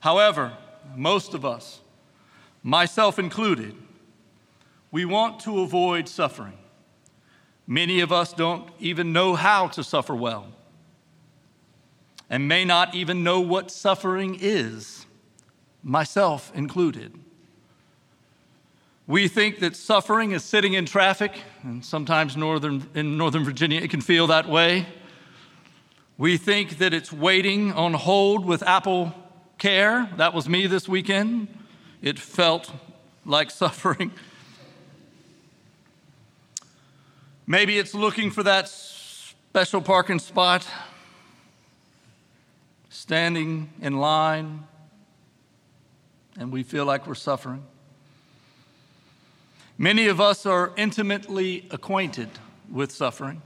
However, 0.00 0.56
most 0.96 1.34
of 1.34 1.44
us, 1.44 1.80
myself 2.62 3.18
included, 3.18 3.74
we 4.90 5.04
want 5.04 5.40
to 5.40 5.60
avoid 5.60 6.08
suffering. 6.08 6.58
Many 7.66 8.00
of 8.00 8.12
us 8.12 8.32
don't 8.32 8.70
even 8.78 9.12
know 9.12 9.34
how 9.34 9.68
to 9.68 9.84
suffer 9.84 10.14
well 10.14 10.48
and 12.30 12.48
may 12.48 12.64
not 12.64 12.94
even 12.94 13.22
know 13.22 13.40
what 13.40 13.70
suffering 13.70 14.36
is, 14.40 15.06
myself 15.82 16.50
included. 16.54 17.12
We 19.06 19.28
think 19.28 19.58
that 19.58 19.76
suffering 19.76 20.32
is 20.32 20.42
sitting 20.42 20.72
in 20.72 20.86
traffic, 20.86 21.42
and 21.62 21.84
sometimes 21.84 22.36
northern, 22.36 22.88
in 22.94 23.18
Northern 23.18 23.44
Virginia 23.44 23.80
it 23.80 23.90
can 23.90 24.00
feel 24.00 24.26
that 24.28 24.48
way. 24.48 24.86
We 26.16 26.38
think 26.38 26.78
that 26.78 26.94
it's 26.94 27.12
waiting 27.12 27.72
on 27.72 27.92
hold 27.92 28.46
with 28.46 28.62
Apple 28.62 29.12
care. 29.58 30.08
That 30.16 30.32
was 30.32 30.48
me 30.48 30.66
this 30.66 30.88
weekend. 30.88 31.48
It 32.00 32.18
felt 32.18 32.72
like 33.26 33.50
suffering. 33.64 34.12
Maybe 37.46 37.78
it's 37.78 37.94
looking 37.94 38.30
for 38.30 38.42
that 38.42 38.68
special 38.68 39.82
parking 39.82 40.18
spot, 40.18 40.66
standing 43.04 43.70
in 43.82 43.98
line, 43.98 44.66
and 46.38 46.50
we 46.50 46.62
feel 46.62 46.86
like 46.86 47.06
we're 47.06 47.14
suffering. 47.14 47.62
Many 49.76 50.06
of 50.06 50.22
us 50.22 50.46
are 50.46 50.72
intimately 50.78 51.68
acquainted 51.70 52.30
with 52.72 52.90
suffering. 52.90 53.42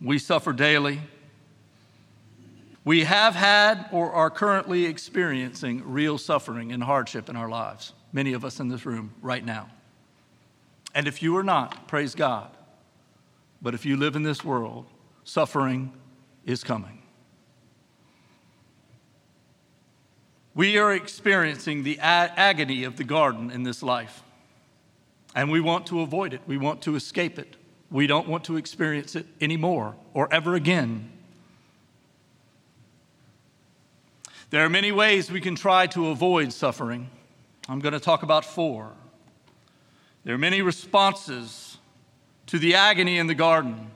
We 0.00 0.18
suffer 0.18 0.54
daily. 0.54 1.02
We 2.82 3.04
have 3.04 3.34
had 3.34 3.86
or 3.92 4.12
are 4.12 4.30
currently 4.30 4.86
experiencing 4.86 5.82
real 5.84 6.16
suffering 6.16 6.72
and 6.72 6.82
hardship 6.82 7.28
in 7.28 7.36
our 7.36 7.50
lives, 7.50 7.92
many 8.14 8.32
of 8.32 8.46
us 8.46 8.60
in 8.60 8.68
this 8.68 8.86
room 8.86 9.12
right 9.20 9.44
now. 9.44 9.68
And 10.94 11.06
if 11.06 11.22
you 11.22 11.36
are 11.36 11.44
not, 11.44 11.86
praise 11.86 12.14
God. 12.14 12.48
But 13.60 13.74
if 13.74 13.84
you 13.84 13.98
live 13.98 14.16
in 14.16 14.22
this 14.22 14.42
world, 14.42 14.86
suffering 15.24 15.92
is 16.46 16.64
coming. 16.64 16.99
We 20.60 20.76
are 20.76 20.92
experiencing 20.92 21.84
the 21.84 21.98
agony 22.00 22.84
of 22.84 22.96
the 22.98 23.02
garden 23.02 23.50
in 23.50 23.62
this 23.62 23.82
life, 23.82 24.22
and 25.34 25.50
we 25.50 25.58
want 25.58 25.86
to 25.86 26.02
avoid 26.02 26.34
it. 26.34 26.42
We 26.46 26.58
want 26.58 26.82
to 26.82 26.96
escape 26.96 27.38
it. 27.38 27.56
We 27.90 28.06
don't 28.06 28.28
want 28.28 28.44
to 28.44 28.58
experience 28.58 29.16
it 29.16 29.24
anymore 29.40 29.96
or 30.12 30.30
ever 30.30 30.54
again. 30.54 31.12
There 34.50 34.62
are 34.62 34.68
many 34.68 34.92
ways 34.92 35.30
we 35.30 35.40
can 35.40 35.54
try 35.54 35.86
to 35.86 36.08
avoid 36.08 36.52
suffering. 36.52 37.08
I'm 37.66 37.78
going 37.78 37.94
to 37.94 37.98
talk 37.98 38.22
about 38.22 38.44
four. 38.44 38.90
There 40.24 40.34
are 40.34 40.44
many 40.50 40.60
responses 40.60 41.78
to 42.48 42.58
the 42.58 42.74
agony 42.74 43.16
in 43.16 43.28
the 43.28 43.34
garden 43.34 43.90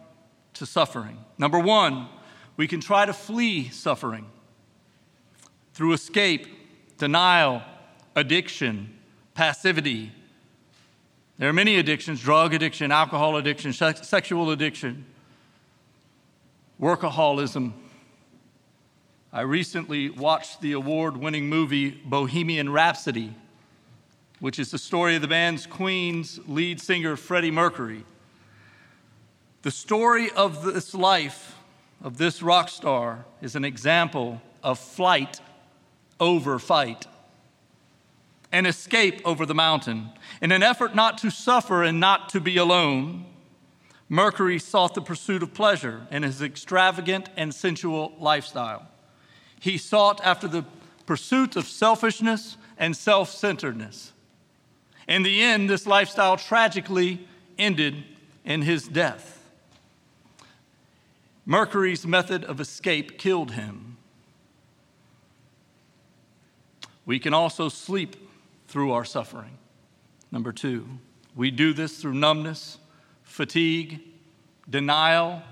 to 0.55 0.65
suffering. 0.65 1.19
Number 1.37 1.59
one, 1.59 2.09
we 2.57 2.67
can 2.67 2.81
try 2.81 3.05
to 3.05 3.13
flee 3.13 3.69
suffering 3.69 4.25
through 5.75 5.93
escape, 5.93 6.47
denial, 6.99 7.63
addiction, 8.17 8.97
passivity. 9.35 10.11
There 11.39 11.49
are 11.49 11.53
many 11.53 11.77
addictions 11.77 12.21
drug 12.23 12.55
addiction, 12.55 12.91
alcohol 12.91 13.37
addiction, 13.37 13.73
sexual 13.73 14.51
addiction, 14.51 15.05
workaholism, 16.81 17.73
I 19.35 19.41
recently 19.41 20.11
watched 20.11 20.61
the 20.61 20.75
award 20.75 21.17
winning 21.17 21.49
movie 21.49 21.91
Bohemian 21.91 22.71
Rhapsody, 22.71 23.35
which 24.39 24.61
is 24.61 24.71
the 24.71 24.79
story 24.79 25.17
of 25.17 25.23
the 25.23 25.29
band's 25.29 25.67
Queen's 25.67 26.39
lead 26.47 26.81
singer, 26.81 27.17
Freddie 27.17 27.51
Mercury. 27.51 28.05
The 29.63 29.73
story 29.73 30.31
of 30.31 30.63
this 30.63 30.95
life 30.95 31.57
of 32.01 32.17
this 32.17 32.45
rock 32.45 32.69
star 32.69 33.25
is 33.43 33.57
an 33.57 33.65
example 33.65 34.41
of 34.63 34.79
flight 34.79 35.41
over 36.21 36.59
fight, 36.59 37.07
an 38.53 38.67
escape 38.67 39.21
over 39.25 39.45
the 39.45 39.55
mountain. 39.55 40.11
In 40.41 40.53
an 40.53 40.63
effort 40.63 40.95
not 40.95 41.19
to 41.19 41.31
suffer 41.31 41.83
and 41.83 41.99
not 42.01 42.29
to 42.31 42.41
be 42.41 42.57
alone, 42.57 43.27
Mercury 44.09 44.59
sought 44.59 44.95
the 44.95 45.01
pursuit 45.01 45.43
of 45.43 45.55
pleasure 45.55 46.07
in 46.11 46.23
his 46.23 46.43
extravagant 46.43 47.29
and 47.37 47.55
sensual 47.55 48.15
lifestyle 48.19 48.89
he 49.65 49.79
sought 49.79 50.21
after 50.23 50.47
the 50.47 50.63
pursuit 51.07 51.57
of 51.57 51.67
selfishness 51.67 52.59
and 52.77 52.95
self 52.95 53.31
centeredness. 53.31 54.13
In 55.09 55.23
the 55.23 55.41
end, 55.41 55.71
this 55.71 55.87
lifestyle 55.87 56.37
tragically 56.37 57.27
ended 57.57 58.05
in 58.45 58.61
his 58.61 58.87
death. 58.87 59.43
Mercury's 61.47 62.07
method 62.07 62.45
of 62.45 62.61
escape 62.61 63.19
killed 63.19 63.53
him. 63.53 63.94
We 67.07 67.19
can 67.19 67.35
also 67.35 67.69
sleep 67.69 68.17
through 68.69 68.93
our 68.93 69.05
suffering. 69.05 69.59
Number 70.33 70.53
two, 70.53 70.87
we 71.37 71.51
do 71.51 71.73
this 71.73 71.99
through 71.99 72.15
numbness, 72.15 72.79
fatigue, 73.23 74.01
denial, 74.69 75.43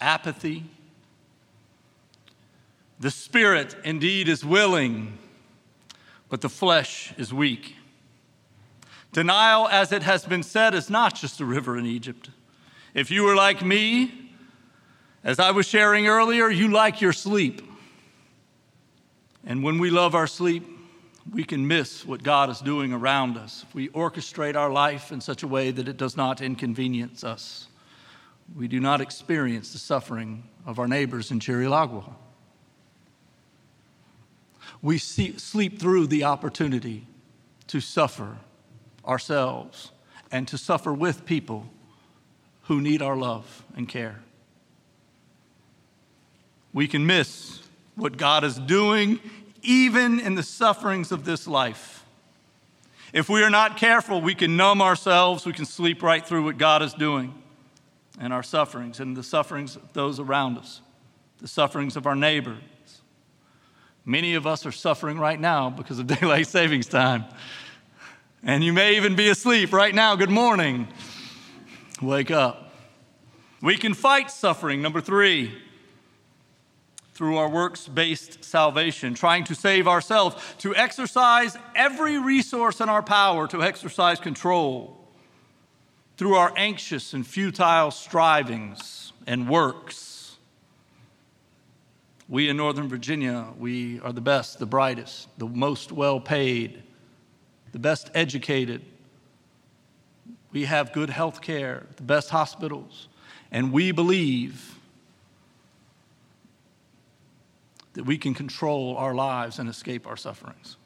apathy, 0.00 0.64
The 3.00 3.10
spirit 3.10 3.76
indeed 3.84 4.28
is 4.28 4.44
willing, 4.44 5.18
but 6.28 6.40
the 6.40 6.48
flesh 6.48 7.12
is 7.16 7.32
weak. 7.32 7.76
Denial, 9.12 9.68
as 9.68 9.92
it 9.92 10.02
has 10.02 10.24
been 10.24 10.42
said, 10.42 10.74
is 10.74 10.90
not 10.90 11.14
just 11.14 11.40
a 11.40 11.44
river 11.44 11.78
in 11.78 11.86
Egypt. 11.86 12.30
If 12.94 13.10
you 13.10 13.22
were 13.22 13.36
like 13.36 13.64
me, 13.64 14.32
as 15.22 15.38
I 15.38 15.52
was 15.52 15.66
sharing 15.66 16.08
earlier, 16.08 16.48
you 16.48 16.68
like 16.68 17.00
your 17.00 17.12
sleep. 17.12 17.62
And 19.48 19.62
when 19.62 19.78
we 19.78 19.88
love 19.88 20.14
our 20.14 20.26
sleep, 20.26 20.62
we 21.32 21.42
can 21.42 21.66
miss 21.66 22.04
what 22.04 22.22
God 22.22 22.50
is 22.50 22.60
doing 22.60 22.92
around 22.92 23.38
us. 23.38 23.64
We 23.72 23.88
orchestrate 23.88 24.56
our 24.56 24.70
life 24.70 25.10
in 25.10 25.22
such 25.22 25.42
a 25.42 25.48
way 25.48 25.70
that 25.70 25.88
it 25.88 25.96
does 25.96 26.18
not 26.18 26.42
inconvenience 26.42 27.24
us, 27.24 27.66
we 28.56 28.68
do 28.68 28.78
not 28.78 29.00
experience 29.00 29.72
the 29.72 29.78
suffering 29.78 30.44
of 30.64 30.78
our 30.78 30.88
neighbors 30.88 31.30
in 31.30 31.38
Chirilagua. 31.38 32.12
We 34.80 34.96
see, 34.96 35.36
sleep 35.38 35.78
through 35.78 36.06
the 36.06 36.24
opportunity 36.24 37.06
to 37.66 37.80
suffer 37.80 38.38
ourselves 39.06 39.92
and 40.30 40.48
to 40.48 40.56
suffer 40.56 40.94
with 40.94 41.26
people 41.26 41.68
who 42.64 42.80
need 42.80 43.02
our 43.02 43.16
love 43.16 43.64
and 43.76 43.88
care. 43.88 44.22
We 46.72 46.86
can 46.88 47.04
miss 47.06 47.67
what 47.98 48.16
God 48.16 48.44
is 48.44 48.58
doing 48.58 49.20
even 49.62 50.20
in 50.20 50.34
the 50.34 50.42
sufferings 50.42 51.12
of 51.12 51.24
this 51.24 51.46
life. 51.46 52.04
If 53.12 53.28
we 53.28 53.42
are 53.42 53.50
not 53.50 53.76
careful, 53.76 54.20
we 54.20 54.34
can 54.34 54.56
numb 54.56 54.80
ourselves, 54.80 55.44
we 55.44 55.52
can 55.52 55.64
sleep 55.64 56.02
right 56.02 56.24
through 56.24 56.44
what 56.44 56.58
God 56.58 56.82
is 56.82 56.94
doing 56.94 57.34
and 58.20 58.32
our 58.32 58.42
sufferings 58.42 59.00
and 59.00 59.16
the 59.16 59.22
sufferings 59.22 59.76
of 59.76 59.92
those 59.92 60.20
around 60.20 60.58
us, 60.58 60.80
the 61.38 61.48
sufferings 61.48 61.96
of 61.96 62.06
our 62.06 62.14
neighbors. 62.14 62.58
Many 64.04 64.34
of 64.34 64.46
us 64.46 64.64
are 64.64 64.72
suffering 64.72 65.18
right 65.18 65.40
now 65.40 65.70
because 65.70 65.98
of 65.98 66.06
daylight 66.20 66.46
savings 66.46 66.86
time. 66.86 67.24
And 68.42 68.62
you 68.62 68.72
may 68.72 68.96
even 68.96 69.16
be 69.16 69.28
asleep 69.28 69.72
right 69.72 69.94
now. 69.94 70.14
Good 70.14 70.30
morning. 70.30 70.86
Wake 72.00 72.30
up. 72.30 72.72
We 73.60 73.76
can 73.76 73.92
fight 73.94 74.30
suffering. 74.30 74.80
Number 74.80 75.00
three, 75.00 75.52
through 77.18 77.36
our 77.36 77.48
works 77.48 77.88
based 77.88 78.44
salvation, 78.44 79.12
trying 79.12 79.42
to 79.42 79.52
save 79.52 79.88
ourselves, 79.88 80.36
to 80.58 80.72
exercise 80.76 81.56
every 81.74 82.16
resource 82.16 82.80
in 82.80 82.88
our 82.88 83.02
power 83.02 83.48
to 83.48 83.60
exercise 83.60 84.20
control, 84.20 84.96
through 86.16 86.36
our 86.36 86.52
anxious 86.56 87.14
and 87.14 87.26
futile 87.26 87.90
strivings 87.90 89.12
and 89.26 89.48
works. 89.48 90.36
We 92.28 92.48
in 92.48 92.56
Northern 92.56 92.88
Virginia, 92.88 93.48
we 93.58 93.98
are 93.98 94.12
the 94.12 94.20
best, 94.20 94.60
the 94.60 94.66
brightest, 94.66 95.26
the 95.38 95.46
most 95.48 95.90
well 95.90 96.20
paid, 96.20 96.84
the 97.72 97.80
best 97.80 98.12
educated. 98.14 98.84
We 100.52 100.66
have 100.66 100.92
good 100.92 101.10
health 101.10 101.40
care, 101.40 101.84
the 101.96 102.04
best 102.04 102.30
hospitals, 102.30 103.08
and 103.50 103.72
we 103.72 103.90
believe 103.90 104.77
that 107.98 108.04
we 108.04 108.16
can 108.16 108.32
control 108.32 108.96
our 108.96 109.12
lives 109.12 109.58
and 109.58 109.68
escape 109.68 110.06
our 110.06 110.16
sufferings. 110.16 110.76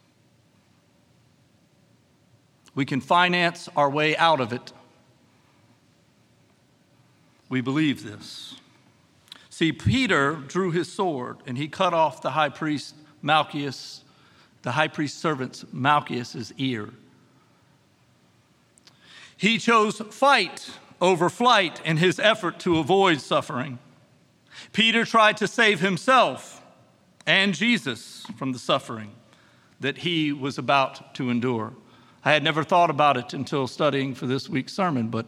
We 2.75 2.87
can 2.87 3.03
finance 3.03 3.69
our 3.77 3.91
way 3.91 4.17
out 4.17 4.41
of 4.41 4.51
it. 4.51 4.73
We 7.51 7.61
believe 7.61 8.03
this. 8.03 8.55
See, 9.51 9.73
Peter 9.73 10.37
drew 10.37 10.71
his 10.71 10.91
sword 10.91 11.37
and 11.47 11.59
he 11.59 11.69
cut 11.69 11.93
off 11.93 12.23
the 12.23 12.31
high 12.31 12.49
priest 12.49 12.95
Malchus, 13.21 14.05
the 14.63 14.73
high 14.73 14.89
priest 14.89 15.19
servant's 15.19 15.67
Malchus's 15.71 16.55
ear. 16.57 16.89
He 19.37 19.59
chose 19.59 19.99
fight 19.99 20.71
over 20.99 21.29
flight 21.29 21.79
in 21.85 21.99
his 21.99 22.19
effort 22.19 22.59
to 22.61 22.79
avoid 22.79 23.21
suffering. 23.21 23.81
Peter 24.73 25.05
tried 25.05 25.37
to 25.37 25.47
save 25.47 25.81
himself 25.81 26.61
and 27.27 27.55
Jesus 27.55 28.27
from 28.37 28.53
the 28.53 28.59
suffering 28.59 29.13
that 29.81 29.99
he 29.99 30.33
was 30.33 30.59
about 30.59 31.15
to 31.15 31.31
endure. 31.31 31.73
I 32.25 32.33
had 32.33 32.43
never 32.43 32.63
thought 32.63 32.91
about 32.91 33.17
it 33.17 33.35
until 33.35 33.67
studying 33.67 34.15
for 34.15 34.27
this 34.27 34.49
week's 34.49 34.73
sermon, 34.73 35.09
but 35.09 35.27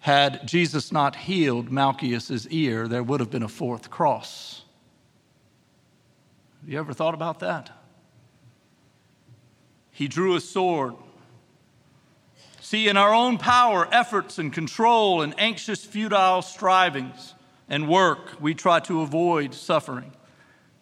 had 0.00 0.46
Jesus 0.46 0.92
not 0.92 1.16
healed 1.16 1.70
Malchus's 1.70 2.48
ear, 2.48 2.88
there 2.88 3.02
would 3.02 3.20
have 3.20 3.30
been 3.30 3.42
a 3.42 3.48
fourth 3.48 3.90
cross. 3.90 4.62
Have 6.60 6.68
you 6.68 6.78
ever 6.78 6.92
thought 6.92 7.14
about 7.14 7.40
that? 7.40 7.70
He 9.90 10.08
drew 10.08 10.34
a 10.34 10.40
sword. 10.40 10.94
See, 12.60 12.88
in 12.88 12.96
our 12.96 13.12
own 13.12 13.38
power, 13.38 13.88
efforts, 13.92 14.38
and 14.38 14.52
control, 14.52 15.22
and 15.22 15.34
anxious, 15.38 15.84
futile 15.84 16.42
strivings 16.42 17.34
and 17.68 17.88
work, 17.88 18.40
we 18.40 18.54
try 18.54 18.80
to 18.80 19.02
avoid 19.02 19.54
suffering 19.54 20.12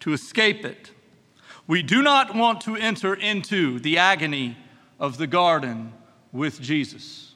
to 0.00 0.12
escape 0.12 0.64
it. 0.64 0.90
We 1.66 1.82
do 1.82 2.02
not 2.02 2.34
want 2.34 2.60
to 2.62 2.76
enter 2.76 3.14
into 3.14 3.78
the 3.78 3.98
agony 3.98 4.56
of 4.98 5.18
the 5.18 5.26
garden 5.26 5.92
with 6.32 6.60
Jesus. 6.60 7.34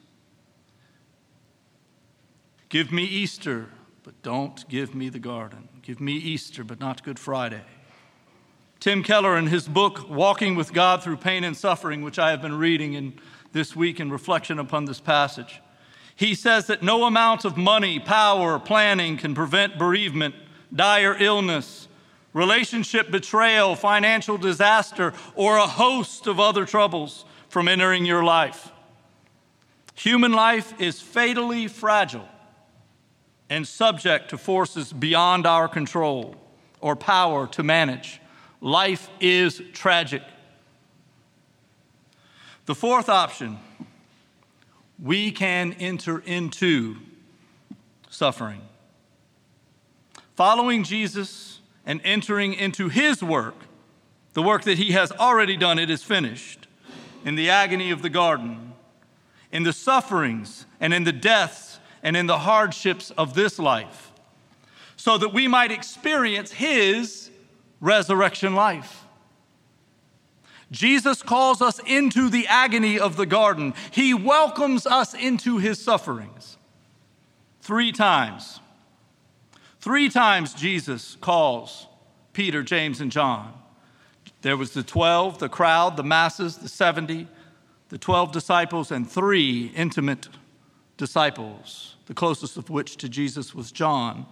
Give 2.69 2.91
me 2.91 3.03
Easter, 3.03 3.69
but 4.03 4.21
don't 4.21 4.67
give 4.67 4.93
me 4.93 5.09
the 5.09 5.19
garden. 5.19 5.69
Give 5.81 6.01
me 6.01 6.13
Easter, 6.13 6.63
but 6.63 6.79
not 6.79 7.03
Good 7.03 7.19
Friday. 7.19 7.61
Tim 8.79 9.03
Keller, 9.03 9.37
in 9.37 9.47
his 9.47 9.67
book, 9.67 10.09
Walking 10.09 10.55
with 10.55 10.73
God 10.73 11.01
Through 11.01 11.17
Pain 11.17 11.43
and 11.43 11.55
Suffering, 11.55 12.01
which 12.01 12.19
I 12.19 12.31
have 12.31 12.41
been 12.41 12.57
reading 12.57 12.93
in 12.93 13.13
this 13.53 13.75
week 13.75 13.99
in 13.99 14.11
reflection 14.11 14.59
upon 14.59 14.85
this 14.85 14.99
passage, 14.99 15.61
he 16.15 16.35
says 16.35 16.67
that 16.67 16.83
no 16.83 17.05
amount 17.05 17.45
of 17.45 17.57
money, 17.57 17.99
power, 17.99 18.59
planning 18.59 19.17
can 19.17 19.33
prevent 19.33 19.77
bereavement, 19.77 20.35
dire 20.73 21.15
illness, 21.19 21.84
relationship 22.35 23.09
betrayal, 23.09 23.77
financial 23.77 24.37
disaster, 24.37 25.13
or 25.35 25.55
a 25.55 25.65
host 25.65 26.27
of 26.27 26.37
other 26.37 26.65
troubles 26.65 27.23
from 27.47 27.67
entering 27.69 28.05
your 28.05 28.23
life. 28.23 28.71
Human 29.95 30.33
life 30.33 30.79
is 30.79 31.01
fatally 31.01 31.69
fragile 31.69 32.27
and 33.49 33.65
subject 33.65 34.29
to 34.29 34.37
forces 34.37 34.91
beyond 34.91 35.47
our 35.47 35.69
control 35.69 36.35
or 36.81 36.93
power 36.97 37.47
to 37.47 37.63
manage. 37.63 38.19
Life 38.59 39.09
is 39.21 39.61
tragic. 39.71 40.21
The 42.65 42.75
fourth 42.75 43.07
option 43.07 43.59
we 45.01 45.31
can 45.31 45.71
enter 45.73 46.19
into 46.19 46.97
suffering. 48.09 48.61
Following 50.35 50.83
Jesus 50.83 51.54
and 51.85 52.01
entering 52.03 52.53
into 52.53 52.89
his 52.89 53.21
work, 53.23 53.55
the 54.33 54.41
work 54.41 54.63
that 54.63 54.77
he 54.77 54.91
has 54.91 55.11
already 55.11 55.55
done, 55.55 55.79
it 55.79 55.89
is 55.89 56.03
finished, 56.03 56.67
in 57.23 57.35
the 57.35 57.49
agony 57.49 57.91
of 57.91 58.01
the 58.01 58.09
garden, 58.09 58.73
in 59.51 59.63
the 59.63 59.73
sufferings 59.73 60.65
and 60.79 60.93
in 60.93 61.03
the 61.03 61.13
deaths 61.13 61.79
and 62.03 62.17
in 62.17 62.27
the 62.27 62.39
hardships 62.39 63.11
of 63.11 63.33
this 63.33 63.57
life, 63.57 64.11
so 64.95 65.17
that 65.17 65.33
we 65.33 65.47
might 65.47 65.71
experience 65.71 66.51
his 66.51 67.29
resurrection 67.79 68.55
life. 68.55 69.05
Jesus 70.71 71.21
calls 71.21 71.61
us 71.61 71.79
into 71.85 72.29
the 72.29 72.47
agony 72.47 72.99
of 72.99 73.15
the 73.15 73.25
garden. 73.25 73.73
He 73.91 74.13
welcomes 74.13 74.85
us 74.85 75.13
into 75.13 75.57
his 75.57 75.81
sufferings. 75.81 76.57
Three 77.61 77.91
times 77.91 78.59
Three 79.85 80.09
times 80.09 80.55
Jesus 80.55 81.15
calls 81.21 81.85
Peter, 82.33 82.63
James, 82.63 83.01
and 83.01 83.11
John. 83.11 83.53
There 84.41 84.57
was 84.57 84.71
the 84.71 84.81
12, 84.81 85.37
the 85.37 85.47
crowd, 85.47 85.95
the 85.95 86.03
masses, 86.03 86.57
the 86.57 86.69
70, 86.69 87.27
the 87.89 87.99
12 87.99 88.31
disciples, 88.31 88.89
and 88.89 89.07
three 89.07 89.71
intimate 89.75 90.27
disciples, 90.97 91.97
the 92.07 92.15
closest 92.15 92.57
of 92.57 92.71
which 92.71 92.97
to 92.97 93.07
Jesus 93.07 93.53
was 93.53 93.71
John. 93.71 94.25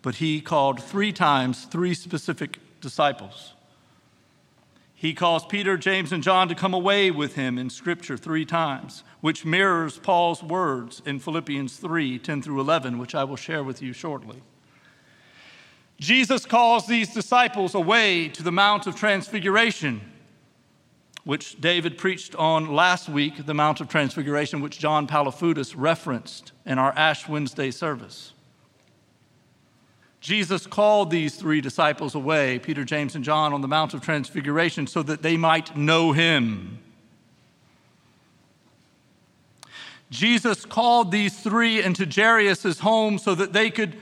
But 0.00 0.14
he 0.14 0.40
called 0.40 0.80
three 0.80 1.10
times 1.10 1.64
three 1.64 1.94
specific 1.94 2.60
disciples. 2.80 3.54
He 4.94 5.12
calls 5.12 5.44
Peter, 5.44 5.76
James, 5.76 6.12
and 6.12 6.22
John 6.22 6.46
to 6.46 6.54
come 6.54 6.72
away 6.72 7.10
with 7.10 7.34
him 7.34 7.58
in 7.58 7.68
Scripture 7.68 8.16
three 8.16 8.44
times, 8.44 9.02
which 9.20 9.44
mirrors 9.44 9.98
Paul's 9.98 10.44
words 10.44 11.02
in 11.04 11.18
Philippians 11.18 11.78
3 11.78 12.20
10 12.20 12.42
through 12.42 12.60
11, 12.60 12.96
which 12.96 13.16
I 13.16 13.24
will 13.24 13.34
share 13.34 13.64
with 13.64 13.82
you 13.82 13.92
shortly. 13.92 14.44
Jesus 16.00 16.46
calls 16.46 16.86
these 16.86 17.12
disciples 17.12 17.74
away 17.74 18.28
to 18.28 18.42
the 18.42 18.50
Mount 18.50 18.86
of 18.86 18.96
Transfiguration, 18.96 20.00
which 21.24 21.60
David 21.60 21.98
preached 21.98 22.34
on 22.36 22.72
last 22.72 23.10
week, 23.10 23.44
the 23.44 23.52
Mount 23.52 23.82
of 23.82 23.88
Transfiguration, 23.88 24.62
which 24.62 24.78
John 24.78 25.06
Palafudis 25.06 25.74
referenced 25.76 26.52
in 26.64 26.78
our 26.78 26.92
Ash 26.96 27.28
Wednesday 27.28 27.70
service. 27.70 28.32
Jesus 30.20 30.66
called 30.66 31.10
these 31.10 31.36
three 31.36 31.60
disciples 31.60 32.14
away, 32.14 32.58
Peter, 32.58 32.82
James, 32.82 33.14
and 33.14 33.22
John, 33.22 33.52
on 33.52 33.60
the 33.60 33.68
Mount 33.68 33.92
of 33.92 34.00
Transfiguration 34.00 34.86
so 34.86 35.02
that 35.02 35.20
they 35.20 35.36
might 35.36 35.76
know 35.76 36.12
him. 36.12 36.78
Jesus 40.10 40.64
called 40.64 41.12
these 41.12 41.38
three 41.38 41.82
into 41.82 42.06
Jairus' 42.06 42.80
home 42.80 43.18
so 43.18 43.34
that 43.34 43.52
they 43.52 43.70
could 43.70 43.96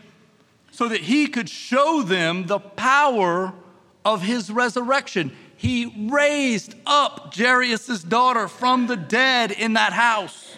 so 0.78 0.86
that 0.86 1.00
he 1.00 1.26
could 1.26 1.48
show 1.48 2.02
them 2.02 2.46
the 2.46 2.60
power 2.60 3.52
of 4.04 4.22
his 4.22 4.48
resurrection. 4.48 5.32
He 5.56 6.08
raised 6.08 6.76
up 6.86 7.34
Jairus' 7.34 8.04
daughter 8.04 8.46
from 8.46 8.86
the 8.86 8.94
dead 8.94 9.50
in 9.50 9.72
that 9.72 9.92
house. 9.92 10.56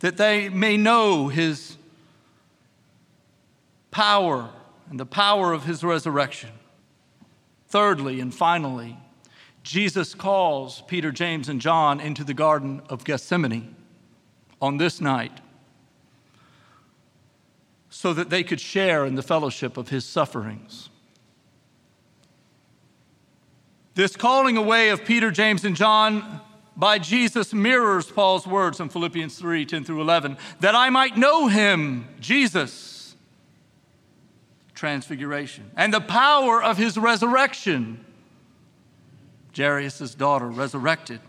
That 0.00 0.16
they 0.16 0.48
may 0.48 0.76
know 0.76 1.28
his 1.28 1.76
power 3.92 4.50
and 4.90 4.98
the 4.98 5.06
power 5.06 5.52
of 5.52 5.66
his 5.66 5.84
resurrection. 5.84 6.50
Thirdly 7.68 8.18
and 8.18 8.34
finally, 8.34 8.96
Jesus 9.62 10.12
calls 10.12 10.82
Peter, 10.88 11.12
James, 11.12 11.48
and 11.48 11.60
John 11.60 12.00
into 12.00 12.24
the 12.24 12.34
Garden 12.34 12.82
of 12.88 13.04
Gethsemane 13.04 13.76
on 14.60 14.78
this 14.78 15.00
night 15.00 15.40
so 17.94 18.12
that 18.12 18.28
they 18.28 18.42
could 18.42 18.60
share 18.60 19.06
in 19.06 19.14
the 19.14 19.22
fellowship 19.22 19.76
of 19.76 19.88
his 19.88 20.04
sufferings. 20.04 20.88
This 23.94 24.16
calling 24.16 24.56
away 24.56 24.88
of 24.88 25.04
Peter, 25.04 25.30
James, 25.30 25.64
and 25.64 25.76
John 25.76 26.40
by 26.76 26.98
Jesus 26.98 27.54
mirrors 27.54 28.10
Paul's 28.10 28.48
words 28.48 28.80
in 28.80 28.88
Philippians 28.88 29.38
3 29.38 29.64
10 29.64 29.84
through 29.84 30.00
11 30.00 30.36
that 30.58 30.74
I 30.74 30.90
might 30.90 31.16
know 31.16 31.46
him, 31.46 32.08
Jesus 32.18 33.14
transfiguration 34.74 35.70
and 35.76 35.94
the 35.94 36.00
power 36.00 36.60
of 36.60 36.76
his 36.76 36.98
resurrection. 36.98 38.04
Jairus' 39.56 40.16
daughter 40.16 40.48
resurrected, 40.48 41.20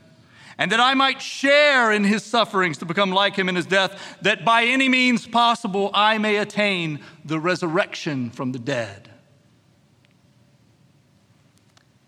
and 0.58 0.72
that 0.72 0.80
I 0.80 0.94
might 0.94 1.22
share 1.22 1.92
in 1.92 2.04
his 2.04 2.24
sufferings 2.24 2.78
to 2.78 2.86
become 2.86 3.12
like 3.12 3.36
him 3.36 3.50
in 3.50 3.56
his 3.56 3.66
death, 3.66 4.18
that 4.22 4.46
by 4.46 4.64
any 4.64 4.90
means 4.90 5.28
possible 5.28 5.92
I 5.94 6.18
may 6.18 6.38
attain 6.38 7.00
the 7.24 7.40
resurrection 7.40 8.30
from 8.30 8.52
the 8.52 8.60
dead. 8.60 9.10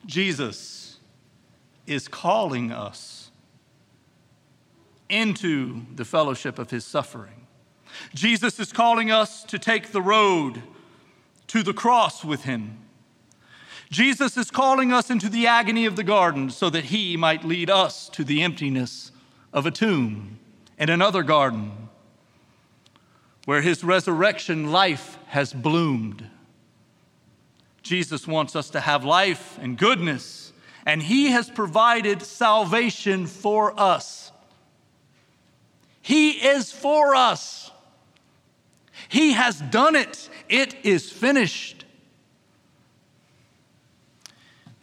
Jesus 0.05 0.97
is 1.85 2.07
calling 2.07 2.71
us 2.71 3.31
into 5.09 5.85
the 5.95 6.05
fellowship 6.05 6.59
of 6.59 6.69
his 6.69 6.85
suffering. 6.85 7.47
Jesus 8.13 8.59
is 8.59 8.71
calling 8.71 9.11
us 9.11 9.43
to 9.45 9.59
take 9.59 9.91
the 9.91 10.01
road 10.01 10.61
to 11.47 11.63
the 11.63 11.73
cross 11.73 12.23
with 12.23 12.43
him. 12.43 12.79
Jesus 13.89 14.35
is 14.35 14.51
calling 14.51 14.91
us 14.91 15.09
into 15.09 15.29
the 15.29 15.47
agony 15.47 15.85
of 15.85 15.95
the 15.95 16.03
garden 16.03 16.49
so 16.49 16.69
that 16.69 16.85
he 16.85 17.15
might 17.15 17.45
lead 17.45 17.69
us 17.69 18.09
to 18.09 18.23
the 18.23 18.41
emptiness 18.41 19.11
of 19.53 19.65
a 19.65 19.71
tomb 19.71 20.39
and 20.77 20.89
another 20.89 21.23
garden 21.23 21.71
where 23.45 23.61
his 23.61 23.83
resurrection 23.83 24.71
life 24.71 25.17
has 25.27 25.53
bloomed. 25.53 26.29
Jesus 27.81 28.27
wants 28.27 28.57
us 28.57 28.69
to 28.71 28.81
have 28.81 29.05
life 29.05 29.57
and 29.61 29.77
goodness, 29.77 30.51
and 30.85 31.01
he 31.01 31.31
has 31.31 31.49
provided 31.49 32.21
salvation 32.21 33.25
for 33.25 33.79
us. 33.79 34.33
He 36.01 36.31
is 36.31 36.73
for 36.73 37.15
us. 37.15 37.71
He 39.07 39.31
has 39.31 39.61
done 39.61 39.95
it. 39.95 40.29
It 40.49 40.75
is 40.83 41.09
finished. 41.09 41.76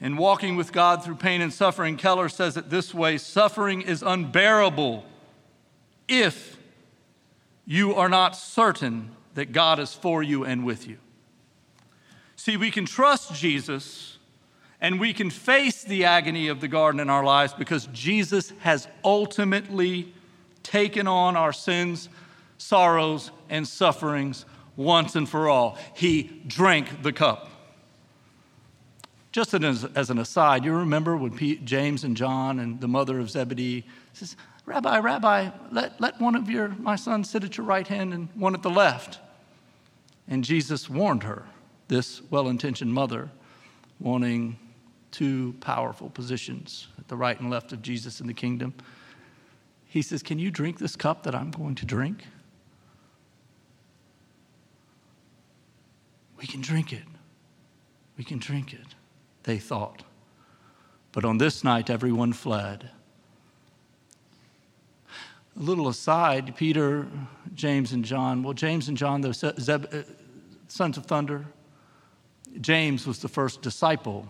In 0.04 0.18
Walking 0.18 0.54
with 0.56 0.70
God 0.70 1.02
Through 1.02 1.14
Pain 1.14 1.40
and 1.40 1.50
Suffering, 1.50 1.96
Keller 1.96 2.28
says 2.28 2.58
it 2.58 2.68
this 2.68 2.92
way 2.92 3.16
suffering 3.16 3.80
is 3.80 4.02
unbearable 4.02 5.02
if 6.06 6.58
you 7.64 7.94
are 7.94 8.10
not 8.10 8.36
certain 8.36 9.12
that 9.32 9.52
God 9.52 9.78
is 9.78 9.94
for 9.94 10.22
you 10.22 10.44
and 10.44 10.62
with 10.62 10.86
you. 10.86 10.98
See, 12.36 12.58
we 12.58 12.70
can 12.70 12.84
trust 12.84 13.32
Jesus 13.32 14.18
and 14.78 15.00
we 15.00 15.14
can 15.14 15.30
face 15.30 15.82
the 15.82 16.04
agony 16.04 16.48
of 16.48 16.60
the 16.60 16.68
garden 16.68 17.00
in 17.00 17.08
our 17.08 17.24
lives 17.24 17.54
because 17.54 17.86
Jesus 17.86 18.52
has 18.58 18.86
ultimately 19.02 20.12
taken 20.62 21.06
on 21.08 21.34
our 21.34 21.54
sins, 21.54 22.10
sorrows, 22.58 23.30
and 23.48 23.66
sufferings 23.66 24.44
once 24.76 25.16
and 25.16 25.26
for 25.26 25.48
all. 25.48 25.78
He 25.94 26.42
drank 26.46 27.02
the 27.02 27.14
cup. 27.14 27.48
Just 29.34 29.52
as, 29.52 29.84
as 29.96 30.10
an 30.10 30.18
aside, 30.20 30.64
you 30.64 30.72
remember 30.72 31.16
when 31.16 31.36
James 31.64 32.04
and 32.04 32.16
John 32.16 32.60
and 32.60 32.80
the 32.80 32.86
mother 32.86 33.18
of 33.18 33.28
Zebedee 33.28 33.84
says, 34.12 34.36
Rabbi, 34.64 35.00
Rabbi, 35.00 35.50
let, 35.72 36.00
let 36.00 36.20
one 36.20 36.36
of 36.36 36.48
your 36.48 36.68
my 36.68 36.94
sons 36.94 37.30
sit 37.30 37.42
at 37.42 37.56
your 37.56 37.66
right 37.66 37.88
hand 37.88 38.14
and 38.14 38.28
one 38.36 38.54
at 38.54 38.62
the 38.62 38.70
left. 38.70 39.18
And 40.28 40.44
Jesus 40.44 40.88
warned 40.88 41.24
her, 41.24 41.46
this 41.88 42.22
well-intentioned 42.30 42.94
mother, 42.94 43.28
wanting 43.98 44.56
two 45.10 45.56
powerful 45.58 46.10
positions 46.10 46.86
at 46.96 47.08
the 47.08 47.16
right 47.16 47.40
and 47.40 47.50
left 47.50 47.72
of 47.72 47.82
Jesus 47.82 48.20
in 48.20 48.28
the 48.28 48.34
kingdom. 48.34 48.72
He 49.84 50.00
says, 50.00 50.22
Can 50.22 50.38
you 50.38 50.52
drink 50.52 50.78
this 50.78 50.94
cup 50.94 51.24
that 51.24 51.34
I'm 51.34 51.50
going 51.50 51.74
to 51.74 51.84
drink? 51.84 52.24
We 56.38 56.46
can 56.46 56.60
drink 56.60 56.92
it. 56.92 57.02
We 58.16 58.22
can 58.22 58.38
drink 58.38 58.72
it, 58.72 58.94
they 59.44 59.58
thought. 59.58 60.02
But 61.12 61.24
on 61.24 61.38
this 61.38 61.62
night, 61.62 61.90
everyone 61.90 62.32
fled. 62.32 62.90
A 65.56 65.62
little 65.62 65.88
aside, 65.88 66.56
Peter, 66.56 67.06
James, 67.54 67.92
and 67.92 68.04
John. 68.04 68.42
Well, 68.42 68.54
James 68.54 68.88
and 68.88 68.96
John, 68.96 69.20
the 69.20 69.28
uh, 69.30 70.12
sons 70.66 70.96
of 70.96 71.06
thunder. 71.06 71.46
James 72.60 73.06
was 73.06 73.20
the 73.20 73.28
first 73.28 73.62
disciple 73.62 74.26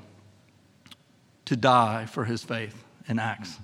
to 1.46 1.56
die 1.56 2.04
for 2.06 2.24
his 2.26 2.44
faith 2.44 2.84
in 3.08 3.18
Acts. 3.18 3.58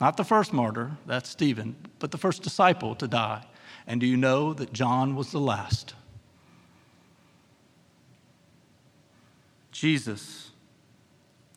Not 0.00 0.16
the 0.16 0.24
first 0.24 0.52
martyr, 0.52 0.92
that's 1.06 1.28
Stephen, 1.28 1.74
but 1.98 2.10
the 2.10 2.18
first 2.18 2.42
disciple 2.42 2.94
to 2.96 3.08
die. 3.08 3.44
And 3.86 4.00
do 4.00 4.06
you 4.06 4.16
know 4.16 4.52
that 4.54 4.72
John 4.72 5.16
was 5.16 5.32
the 5.32 5.40
last? 5.40 5.94
Jesus 9.72 10.51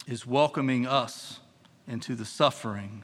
is 0.08 0.26
welcoming 0.26 0.86
us 0.86 1.40
into 1.88 2.16
the 2.16 2.26
suffering. 2.26 3.04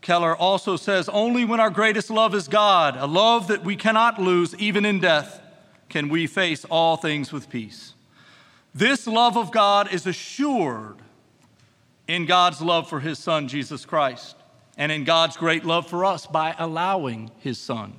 Keller 0.00 0.36
also 0.36 0.76
says 0.76 1.08
only 1.08 1.44
when 1.44 1.60
our 1.60 1.70
greatest 1.70 2.10
love 2.10 2.34
is 2.34 2.48
God, 2.48 2.96
a 2.96 3.06
love 3.06 3.48
that 3.48 3.64
we 3.64 3.76
cannot 3.76 4.20
lose 4.20 4.54
even 4.56 4.84
in 4.84 4.98
death, 4.98 5.40
can 5.88 6.08
we 6.08 6.26
face 6.26 6.64
all 6.64 6.96
things 6.96 7.32
with 7.32 7.48
peace. 7.48 7.94
This 8.74 9.06
love 9.06 9.36
of 9.36 9.52
God 9.52 9.92
is 9.92 10.06
assured 10.06 10.96
in 12.08 12.26
God's 12.26 12.60
love 12.60 12.88
for 12.88 13.00
his 13.00 13.18
son, 13.18 13.46
Jesus 13.46 13.84
Christ, 13.84 14.36
and 14.76 14.90
in 14.90 15.04
God's 15.04 15.36
great 15.36 15.64
love 15.64 15.86
for 15.86 16.04
us 16.04 16.26
by 16.26 16.54
allowing 16.58 17.30
his 17.38 17.58
son 17.58 17.94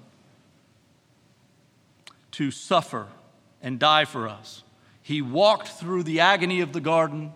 to 2.32 2.52
suffer 2.52 3.08
and 3.62 3.80
die 3.80 4.06
for 4.06 4.28
us. 4.28 4.64
He 5.04 5.22
walked 5.22 5.68
through 5.68 6.04
the 6.04 6.22
agony 6.22 6.62
of 6.62 6.72
the 6.72 6.80
garden 6.80 7.34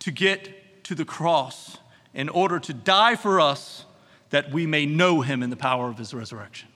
to 0.00 0.10
get 0.10 0.84
to 0.84 0.94
the 0.94 1.04
cross 1.04 1.78
in 2.12 2.28
order 2.28 2.60
to 2.60 2.74
die 2.74 3.16
for 3.16 3.40
us 3.40 3.86
that 4.30 4.52
we 4.52 4.66
may 4.66 4.84
know 4.84 5.22
him 5.22 5.42
in 5.42 5.48
the 5.48 5.56
power 5.56 5.88
of 5.88 5.96
his 5.96 6.12
resurrection. 6.12 6.68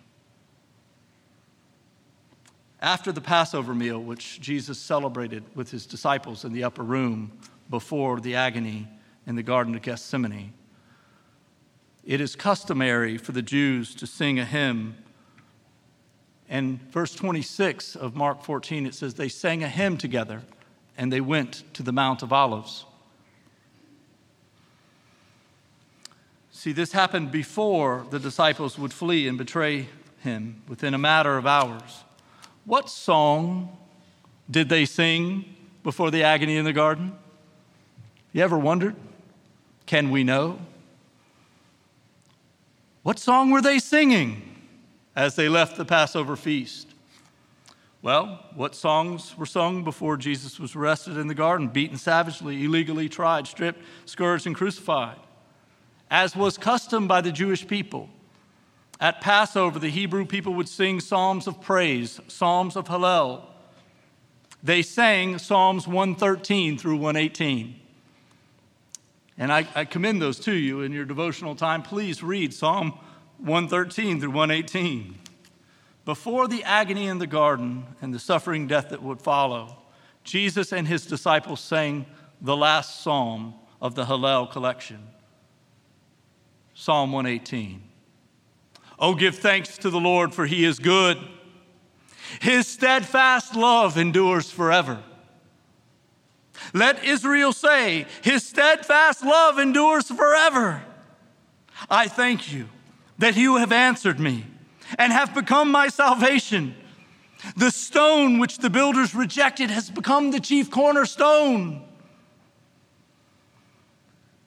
After 2.81 3.13
the 3.13 3.21
Passover 3.21 3.75
meal, 3.75 4.01
which 4.01 4.41
Jesus 4.41 4.79
celebrated 4.79 5.45
with 5.55 5.71
his 5.71 5.85
disciples 5.85 6.45
in 6.45 6.53
the 6.53 6.65
upper 6.65 6.83
room 6.83 7.33
before 7.69 8.21
the 8.21 8.35
agony 8.35 8.89
in 9.27 9.37
the 9.37 9.43
Garden 9.43 9.75
of 9.75 9.83
Gethsemane, 9.83 10.55
it 12.05 12.21
is 12.21 12.35
customary 12.35 13.19
for 13.19 13.33
the 13.33 13.43
Jews 13.43 13.95
to 13.97 14.07
sing 14.07 14.39
a 14.39 14.45
hymn 14.45 14.97
and 16.49 16.81
verse 16.91 17.15
26 17.15 17.97
of 17.97 18.17
Mark 18.17 18.43
14, 18.43 18.87
it 18.87 18.95
says, 18.95 19.15
They 19.15 19.29
sang 19.29 19.63
a 19.63 19.69
hymn 19.69 19.99
together 19.99 20.43
and 20.97 21.13
they 21.13 21.21
went 21.21 21.63
to 21.75 21.83
the 21.83 21.93
Mount 21.93 22.23
of 22.23 22.33
Olives. 22.33 22.85
See, 26.51 26.73
this 26.73 26.93
happened 26.93 27.31
before 27.31 28.05
the 28.11 28.19
disciples 28.19 28.79
would 28.79 28.93
flee 28.93 29.29
and 29.29 29.39
betray 29.39 29.89
him 30.21 30.63
within 30.67 30.93
a 30.93 30.99
matter 30.99 31.37
of 31.37 31.47
hours. 31.47 32.03
What 32.65 32.91
song 32.91 33.77
did 34.51 34.69
they 34.69 34.85
sing 34.85 35.45
before 35.85 36.11
the 36.11 36.25
agony 36.25 36.57
in 36.57 36.65
the 36.65 36.73
garden? 36.73 37.13
You 38.33 38.43
ever 38.43 38.59
wondered? 38.59 38.97
Can 39.87 40.11
we 40.11 40.25
know? 40.25 40.59
What 43.03 43.19
song 43.19 43.51
were 43.51 43.63
they 43.63 43.79
singing? 43.79 44.58
As 45.19 45.35
they 45.35 45.49
left 45.49 45.77
the 45.77 45.85
Passover 45.85 46.37
feast. 46.37 46.87
Well, 48.03 48.45
what 48.55 48.77
songs 48.77 49.37
were 49.37 49.47
sung 49.47 49.83
before 49.83 50.17
Jesus 50.17 50.61
was 50.61 50.77
arrested 50.77 51.17
in 51.17 51.27
the 51.27 51.35
garden, 51.35 51.67
beaten 51.67 51.99
savagely, 51.99 52.65
illegally 52.65 53.09
tried, 53.09 53.49
stripped, 53.49 53.83
scourged, 54.05 54.47
and 54.47 54.55
crucified? 54.55 55.17
As 56.09 56.37
was 56.37 56.57
custom 56.57 57.09
by 57.09 57.21
the 57.21 57.33
Jewish 57.33 57.67
people. 57.67 58.09
At 59.01 59.21
Passover, 59.21 59.81
the 59.81 59.91
Hebrew 59.91 60.25
people 60.25 60.55
would 60.55 60.69
sing 60.69 61.01
psalms 61.01 61.49
of 61.49 61.61
praise, 61.61 62.21
psalms 62.29 62.77
of 62.77 62.87
Hallel. 62.87 63.43
They 64.63 64.83
sang 64.83 65.39
Psalms 65.39 65.89
113 65.89 66.79
through 66.79 66.97
118. 66.97 67.75
And 69.37 69.53
I, 69.53 69.67
I, 69.75 69.85
commend 69.85 70.23
those 70.23 70.39
to 70.41 70.53
you 70.53 70.83
in 70.83 70.93
your 70.93 71.05
devotional 71.05 71.57
time. 71.57 71.83
Please 71.83 72.23
read 72.23 72.55
Psalm 72.55 72.99
113 73.39 74.21
through 74.21 74.31
118. 74.31 75.19
Before 76.05 76.49
the 76.49 76.65
agony 76.65 77.07
in 77.07 77.19
the 77.19 77.27
garden 77.27 77.87
and 78.01 78.13
the 78.15 78.19
suffering 78.19 78.67
death 78.67 78.91
that 78.91 79.03
would 79.03 79.21
follow, 79.21 79.77
Jesus 80.25 80.73
and 80.73 80.89
his 80.89 81.07
disciples 81.07 81.61
sang 81.61 82.07
the 82.41 82.57
last 82.57 83.03
psalm 83.03 83.55
of 83.81 83.95
the 83.95 84.05
Hallel 84.05 84.51
collection 84.51 85.09
Psalm 86.75 87.11
118. 87.11 87.83
Oh, 89.01 89.15
give 89.17 89.35
thanks 89.35 89.79
to 89.79 89.91
the 89.91 89.99
Lord, 89.99 90.33
for 90.33 90.47
he 90.47 90.65
is 90.65 90.79
good. 90.79 91.19
His 92.41 92.69
steadfast 92.69 93.57
love 93.57 93.99
endures 93.99 94.49
forever. 94.49 95.03
Let 96.73 97.05
Israel 97.05 97.53
say, 97.53 98.07
His 98.23 98.47
steadfast 98.47 99.25
love 99.25 99.59
endures 99.59 100.07
forever. 100.07 100.83
I 101.91 102.07
thank 102.07 102.53
you 102.53 102.69
that 103.19 103.37
you 103.37 103.57
have 103.57 103.73
answered 103.73 104.19
me 104.19 104.47
and 104.99 105.13
have 105.13 105.35
become 105.35 105.71
my 105.71 105.89
salvation. 105.89 106.75
The 107.57 107.71
stone 107.71 108.39
which 108.39 108.59
the 108.59 108.71
builders 108.71 109.15
rejected 109.15 109.71
has 109.71 109.91
become 109.91 110.31
the 110.31 110.41
chief 110.41 110.71
cornerstone. 110.71 111.85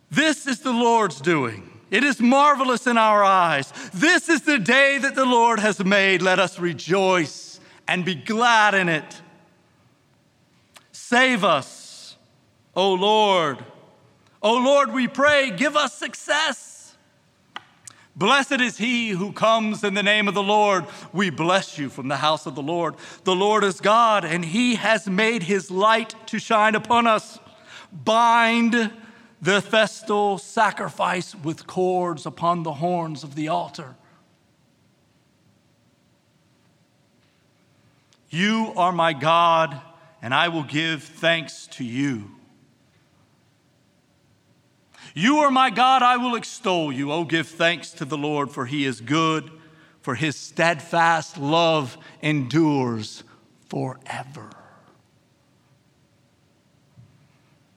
This 0.10 0.47
is 0.47 0.60
the 0.60 0.73
Lord's 0.73 1.21
doing. 1.21 1.69
It 1.89 2.03
is 2.03 2.19
marvelous 2.19 2.88
in 2.88 2.97
our 2.97 3.23
eyes. 3.23 3.71
This 3.93 4.29
is 4.29 4.41
the 4.41 4.60
day 4.60 4.97
that 4.97 5.15
the 5.15 5.25
Lord 5.25 5.60
has 5.60 5.84
made. 5.84 6.21
Let 6.21 6.39
us 6.39 6.60
rejoice 6.60 7.60
and 7.88 8.03
be 8.03 8.15
glad 8.15 8.73
in 8.73 8.89
it. 8.89 9.21
Save 10.91 11.43
us 11.43 11.81
O 12.75 12.93
Lord. 12.93 13.63
O 14.41 14.57
Lord, 14.57 14.91
we 14.91 15.07
pray, 15.07 15.51
give 15.51 15.75
us 15.75 15.93
success. 15.93 16.70
Blessed 18.15 18.60
is 18.60 18.78
he 18.78 19.10
who 19.10 19.32
comes 19.32 19.84
in 19.84 19.93
the 19.93 20.04
name 20.04 20.28
of 20.28 20.34
the 20.34 20.43
Lord. 20.43 20.86
We 21.13 21.30
bless 21.30 21.78
you 21.78 21.89
from 21.89 22.10
the 22.10 22.17
house 22.17 22.45
of 22.45 22.56
the 22.56 22.62
Lord. 22.62 22.95
The 23.24 23.36
Lord 23.36 23.63
is 23.63 23.80
God, 23.80 24.26
and 24.26 24.43
he 24.43 24.76
has 24.76 25.08
made 25.08 25.43
his 25.43 25.71
light 25.71 26.15
to 26.28 26.38
shine 26.38 26.76
upon 26.76 27.08
us. 27.08 27.39
Bind 27.91 28.91
the 29.41 29.62
festal 29.62 30.38
sacrifice 30.38 31.34
with 31.34 31.67
cords 31.67 32.26
upon 32.26 32.63
the 32.63 32.74
horns 32.74 33.24
of 33.24 33.36
the 33.36 33.47
altar. 33.47 33.95
You 38.30 38.74
are 38.76 38.91
my 38.91 39.13
God, 39.13 39.82
and 40.21 40.34
I 40.34 40.50
will 40.50 40.63
give 40.63 41.04
thanks 41.04 41.67
to 41.67 41.84
you. 41.84 42.32
You 45.13 45.39
are 45.39 45.52
my 45.52 45.69
God, 45.69 46.02
I 46.02 46.17
will 46.17 46.36
extol 46.36 46.91
you. 46.91 47.12
Oh, 47.12 47.26
give 47.26 47.47
thanks 47.47 47.91
to 47.93 48.06
the 48.06 48.17
Lord, 48.17 48.52
for 48.52 48.65
he 48.65 48.86
is 48.86 49.02
good, 49.02 49.52
for 50.02 50.15
his 50.15 50.36
steadfast 50.36 51.38
love 51.38 51.97
endures 52.21 53.24
forever. 53.69 54.50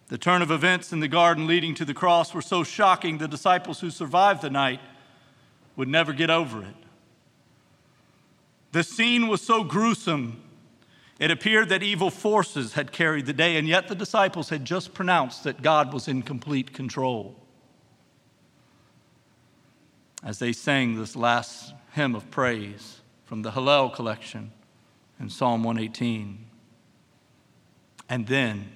The 0.09 0.18
turn 0.18 0.42
of 0.42 0.51
events 0.51 0.92
in 0.92 1.01
the 1.01 1.09
garden 1.09 1.47
leading 1.47 1.75
to 1.77 1.85
the 1.85 1.94
cross 1.94 2.35
were 2.35 2.42
so 2.42 2.62
shocking, 2.62 3.18
the 3.18 3.27
disciples 3.27 3.81
who 3.81 3.90
survived 3.90 4.42
the 4.42 4.51
night 4.51 4.81
would 5.77 5.88
never 5.88 6.12
get 6.12 6.31
over 6.31 6.62
it. 6.62 6.77
The 8.73 8.85
scene 8.85 9.29
was 9.29 9.40
so 9.40 9.64
gruesome, 9.64 10.42
it 11.18 11.31
appeared 11.31 11.68
that 11.68 11.83
evil 11.83 12.11
forces 12.11 12.72
had 12.72 12.90
carried 12.90 13.27
the 13.27 13.33
day, 13.33 13.57
and 13.57 13.68
yet 13.68 13.88
the 13.88 13.94
disciples 13.94 14.48
had 14.48 14.64
just 14.64 14.94
pronounced 14.94 15.44
that 15.44 15.62
God 15.62 15.92
was 15.92 16.09
in 16.09 16.22
complete 16.22 16.72
control. 16.72 17.37
As 20.22 20.38
they 20.38 20.53
sang 20.53 20.98
this 20.98 21.14
last 21.14 21.74
hymn 21.92 22.14
of 22.14 22.31
praise 22.31 23.00
from 23.24 23.42
the 23.42 23.53
Hallel 23.53 23.94
collection 23.94 24.50
in 25.20 25.31
Psalm 25.31 25.62
118. 25.62 26.44
And 28.09 28.27
then 28.27 28.70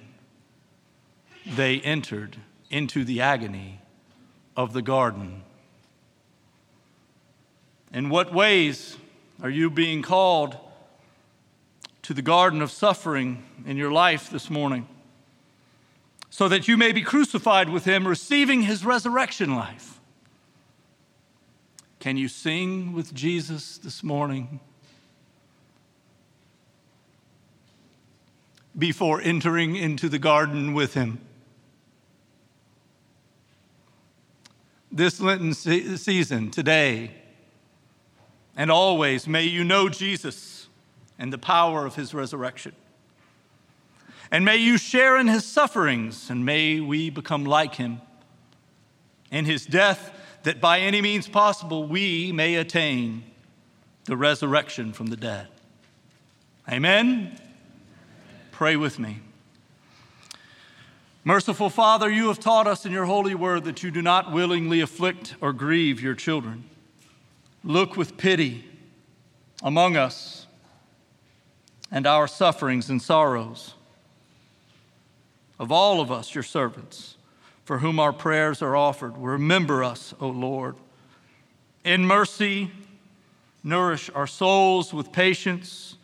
they 1.45 1.81
entered 1.81 2.37
into 2.69 3.03
the 3.03 3.21
agony 3.21 3.81
of 4.55 4.73
the 4.73 4.81
garden. 4.81 5.43
In 7.93 8.09
what 8.09 8.33
ways 8.33 8.97
are 9.41 9.49
you 9.49 9.69
being 9.69 10.01
called? 10.01 10.57
To 12.09 12.13
the 12.15 12.23
garden 12.23 12.59
of 12.63 12.71
suffering 12.71 13.43
in 13.67 13.77
your 13.77 13.91
life 13.91 14.31
this 14.31 14.49
morning, 14.49 14.87
so 16.31 16.47
that 16.47 16.67
you 16.67 16.75
may 16.75 16.91
be 16.91 17.03
crucified 17.03 17.69
with 17.69 17.85
him, 17.85 18.07
receiving 18.07 18.63
his 18.63 18.83
resurrection 18.83 19.53
life. 19.53 19.99
Can 21.99 22.17
you 22.17 22.27
sing 22.27 22.93
with 22.93 23.13
Jesus 23.13 23.77
this 23.77 24.01
morning? 24.01 24.59
Before 28.75 29.21
entering 29.21 29.75
into 29.75 30.09
the 30.09 30.17
garden 30.17 30.73
with 30.73 30.95
him. 30.95 31.21
This 34.91 35.21
Lenten 35.21 35.53
season, 35.53 36.49
today 36.49 37.11
and 38.55 38.71
always, 38.71 39.27
may 39.27 39.43
you 39.43 39.63
know 39.63 39.89
Jesus 39.89 40.58
and 41.19 41.31
the 41.31 41.37
power 41.37 41.85
of 41.85 41.95
his 41.95 42.13
resurrection. 42.13 42.73
And 44.31 44.45
may 44.45 44.57
you 44.57 44.77
share 44.77 45.17
in 45.17 45.27
his 45.27 45.45
sufferings, 45.45 46.29
and 46.29 46.45
may 46.45 46.79
we 46.79 47.09
become 47.09 47.45
like 47.45 47.75
him 47.75 48.01
in 49.29 49.45
his 49.45 49.65
death, 49.65 50.15
that 50.43 50.61
by 50.61 50.79
any 50.79 51.01
means 51.01 51.27
possible 51.27 51.87
we 51.87 52.31
may 52.31 52.55
attain 52.55 53.23
the 54.05 54.15
resurrection 54.15 54.93
from 54.93 55.07
the 55.07 55.17
dead. 55.17 55.47
Amen? 56.71 57.37
Pray 58.51 58.75
with 58.75 58.97
me. 58.97 59.19
Merciful 61.23 61.69
Father, 61.69 62.09
you 62.09 62.27
have 62.29 62.39
taught 62.39 62.65
us 62.65 62.85
in 62.85 62.91
your 62.91 63.05
holy 63.05 63.35
word 63.35 63.65
that 63.65 63.83
you 63.83 63.91
do 63.91 64.01
not 64.01 64.31
willingly 64.31 64.79
afflict 64.79 65.35
or 65.41 65.51
grieve 65.51 66.01
your 66.01 66.15
children. 66.15 66.63
Look 67.63 67.97
with 67.97 68.17
pity 68.17 68.63
among 69.61 69.97
us 69.97 70.47
and 71.91 72.05
our 72.05 72.27
sufferings 72.27 72.89
and 72.89 73.01
sorrows. 73.01 73.73
Of 75.57 75.71
all 75.71 75.99
of 75.99 76.11
us, 76.11 76.33
your 76.33 76.43
servants, 76.43 77.17
for 77.65 77.79
whom 77.79 77.99
our 77.99 78.13
prayers 78.13 78.61
are 78.61 78.75
offered, 78.75 79.17
remember 79.17 79.83
us, 79.83 80.13
O 80.19 80.27
Lord. 80.27 80.75
In 81.83 82.05
mercy, 82.05 82.71
nourish 83.63 84.09
our 84.15 84.27
souls 84.27 84.93
with 84.93 85.11
patience, 85.11 85.95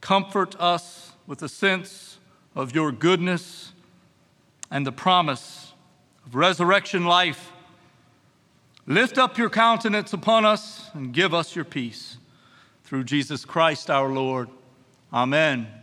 comfort 0.00 0.56
us 0.58 1.12
with 1.26 1.42
a 1.42 1.48
sense 1.48 2.18
of 2.54 2.74
your 2.74 2.90
goodness 2.90 3.72
and 4.70 4.86
the 4.86 4.92
promise 4.92 5.72
of 6.26 6.34
resurrection 6.34 7.04
life. 7.04 7.52
Lift 8.86 9.18
up 9.18 9.38
your 9.38 9.50
countenance 9.50 10.12
upon 10.12 10.44
us 10.44 10.90
and 10.94 11.12
give 11.12 11.32
us 11.32 11.54
your 11.54 11.64
peace. 11.64 12.16
Through 12.84 13.04
Jesus 13.04 13.44
Christ 13.44 13.88
our 13.88 14.08
Lord. 14.08 14.48
Amen. 15.12 15.79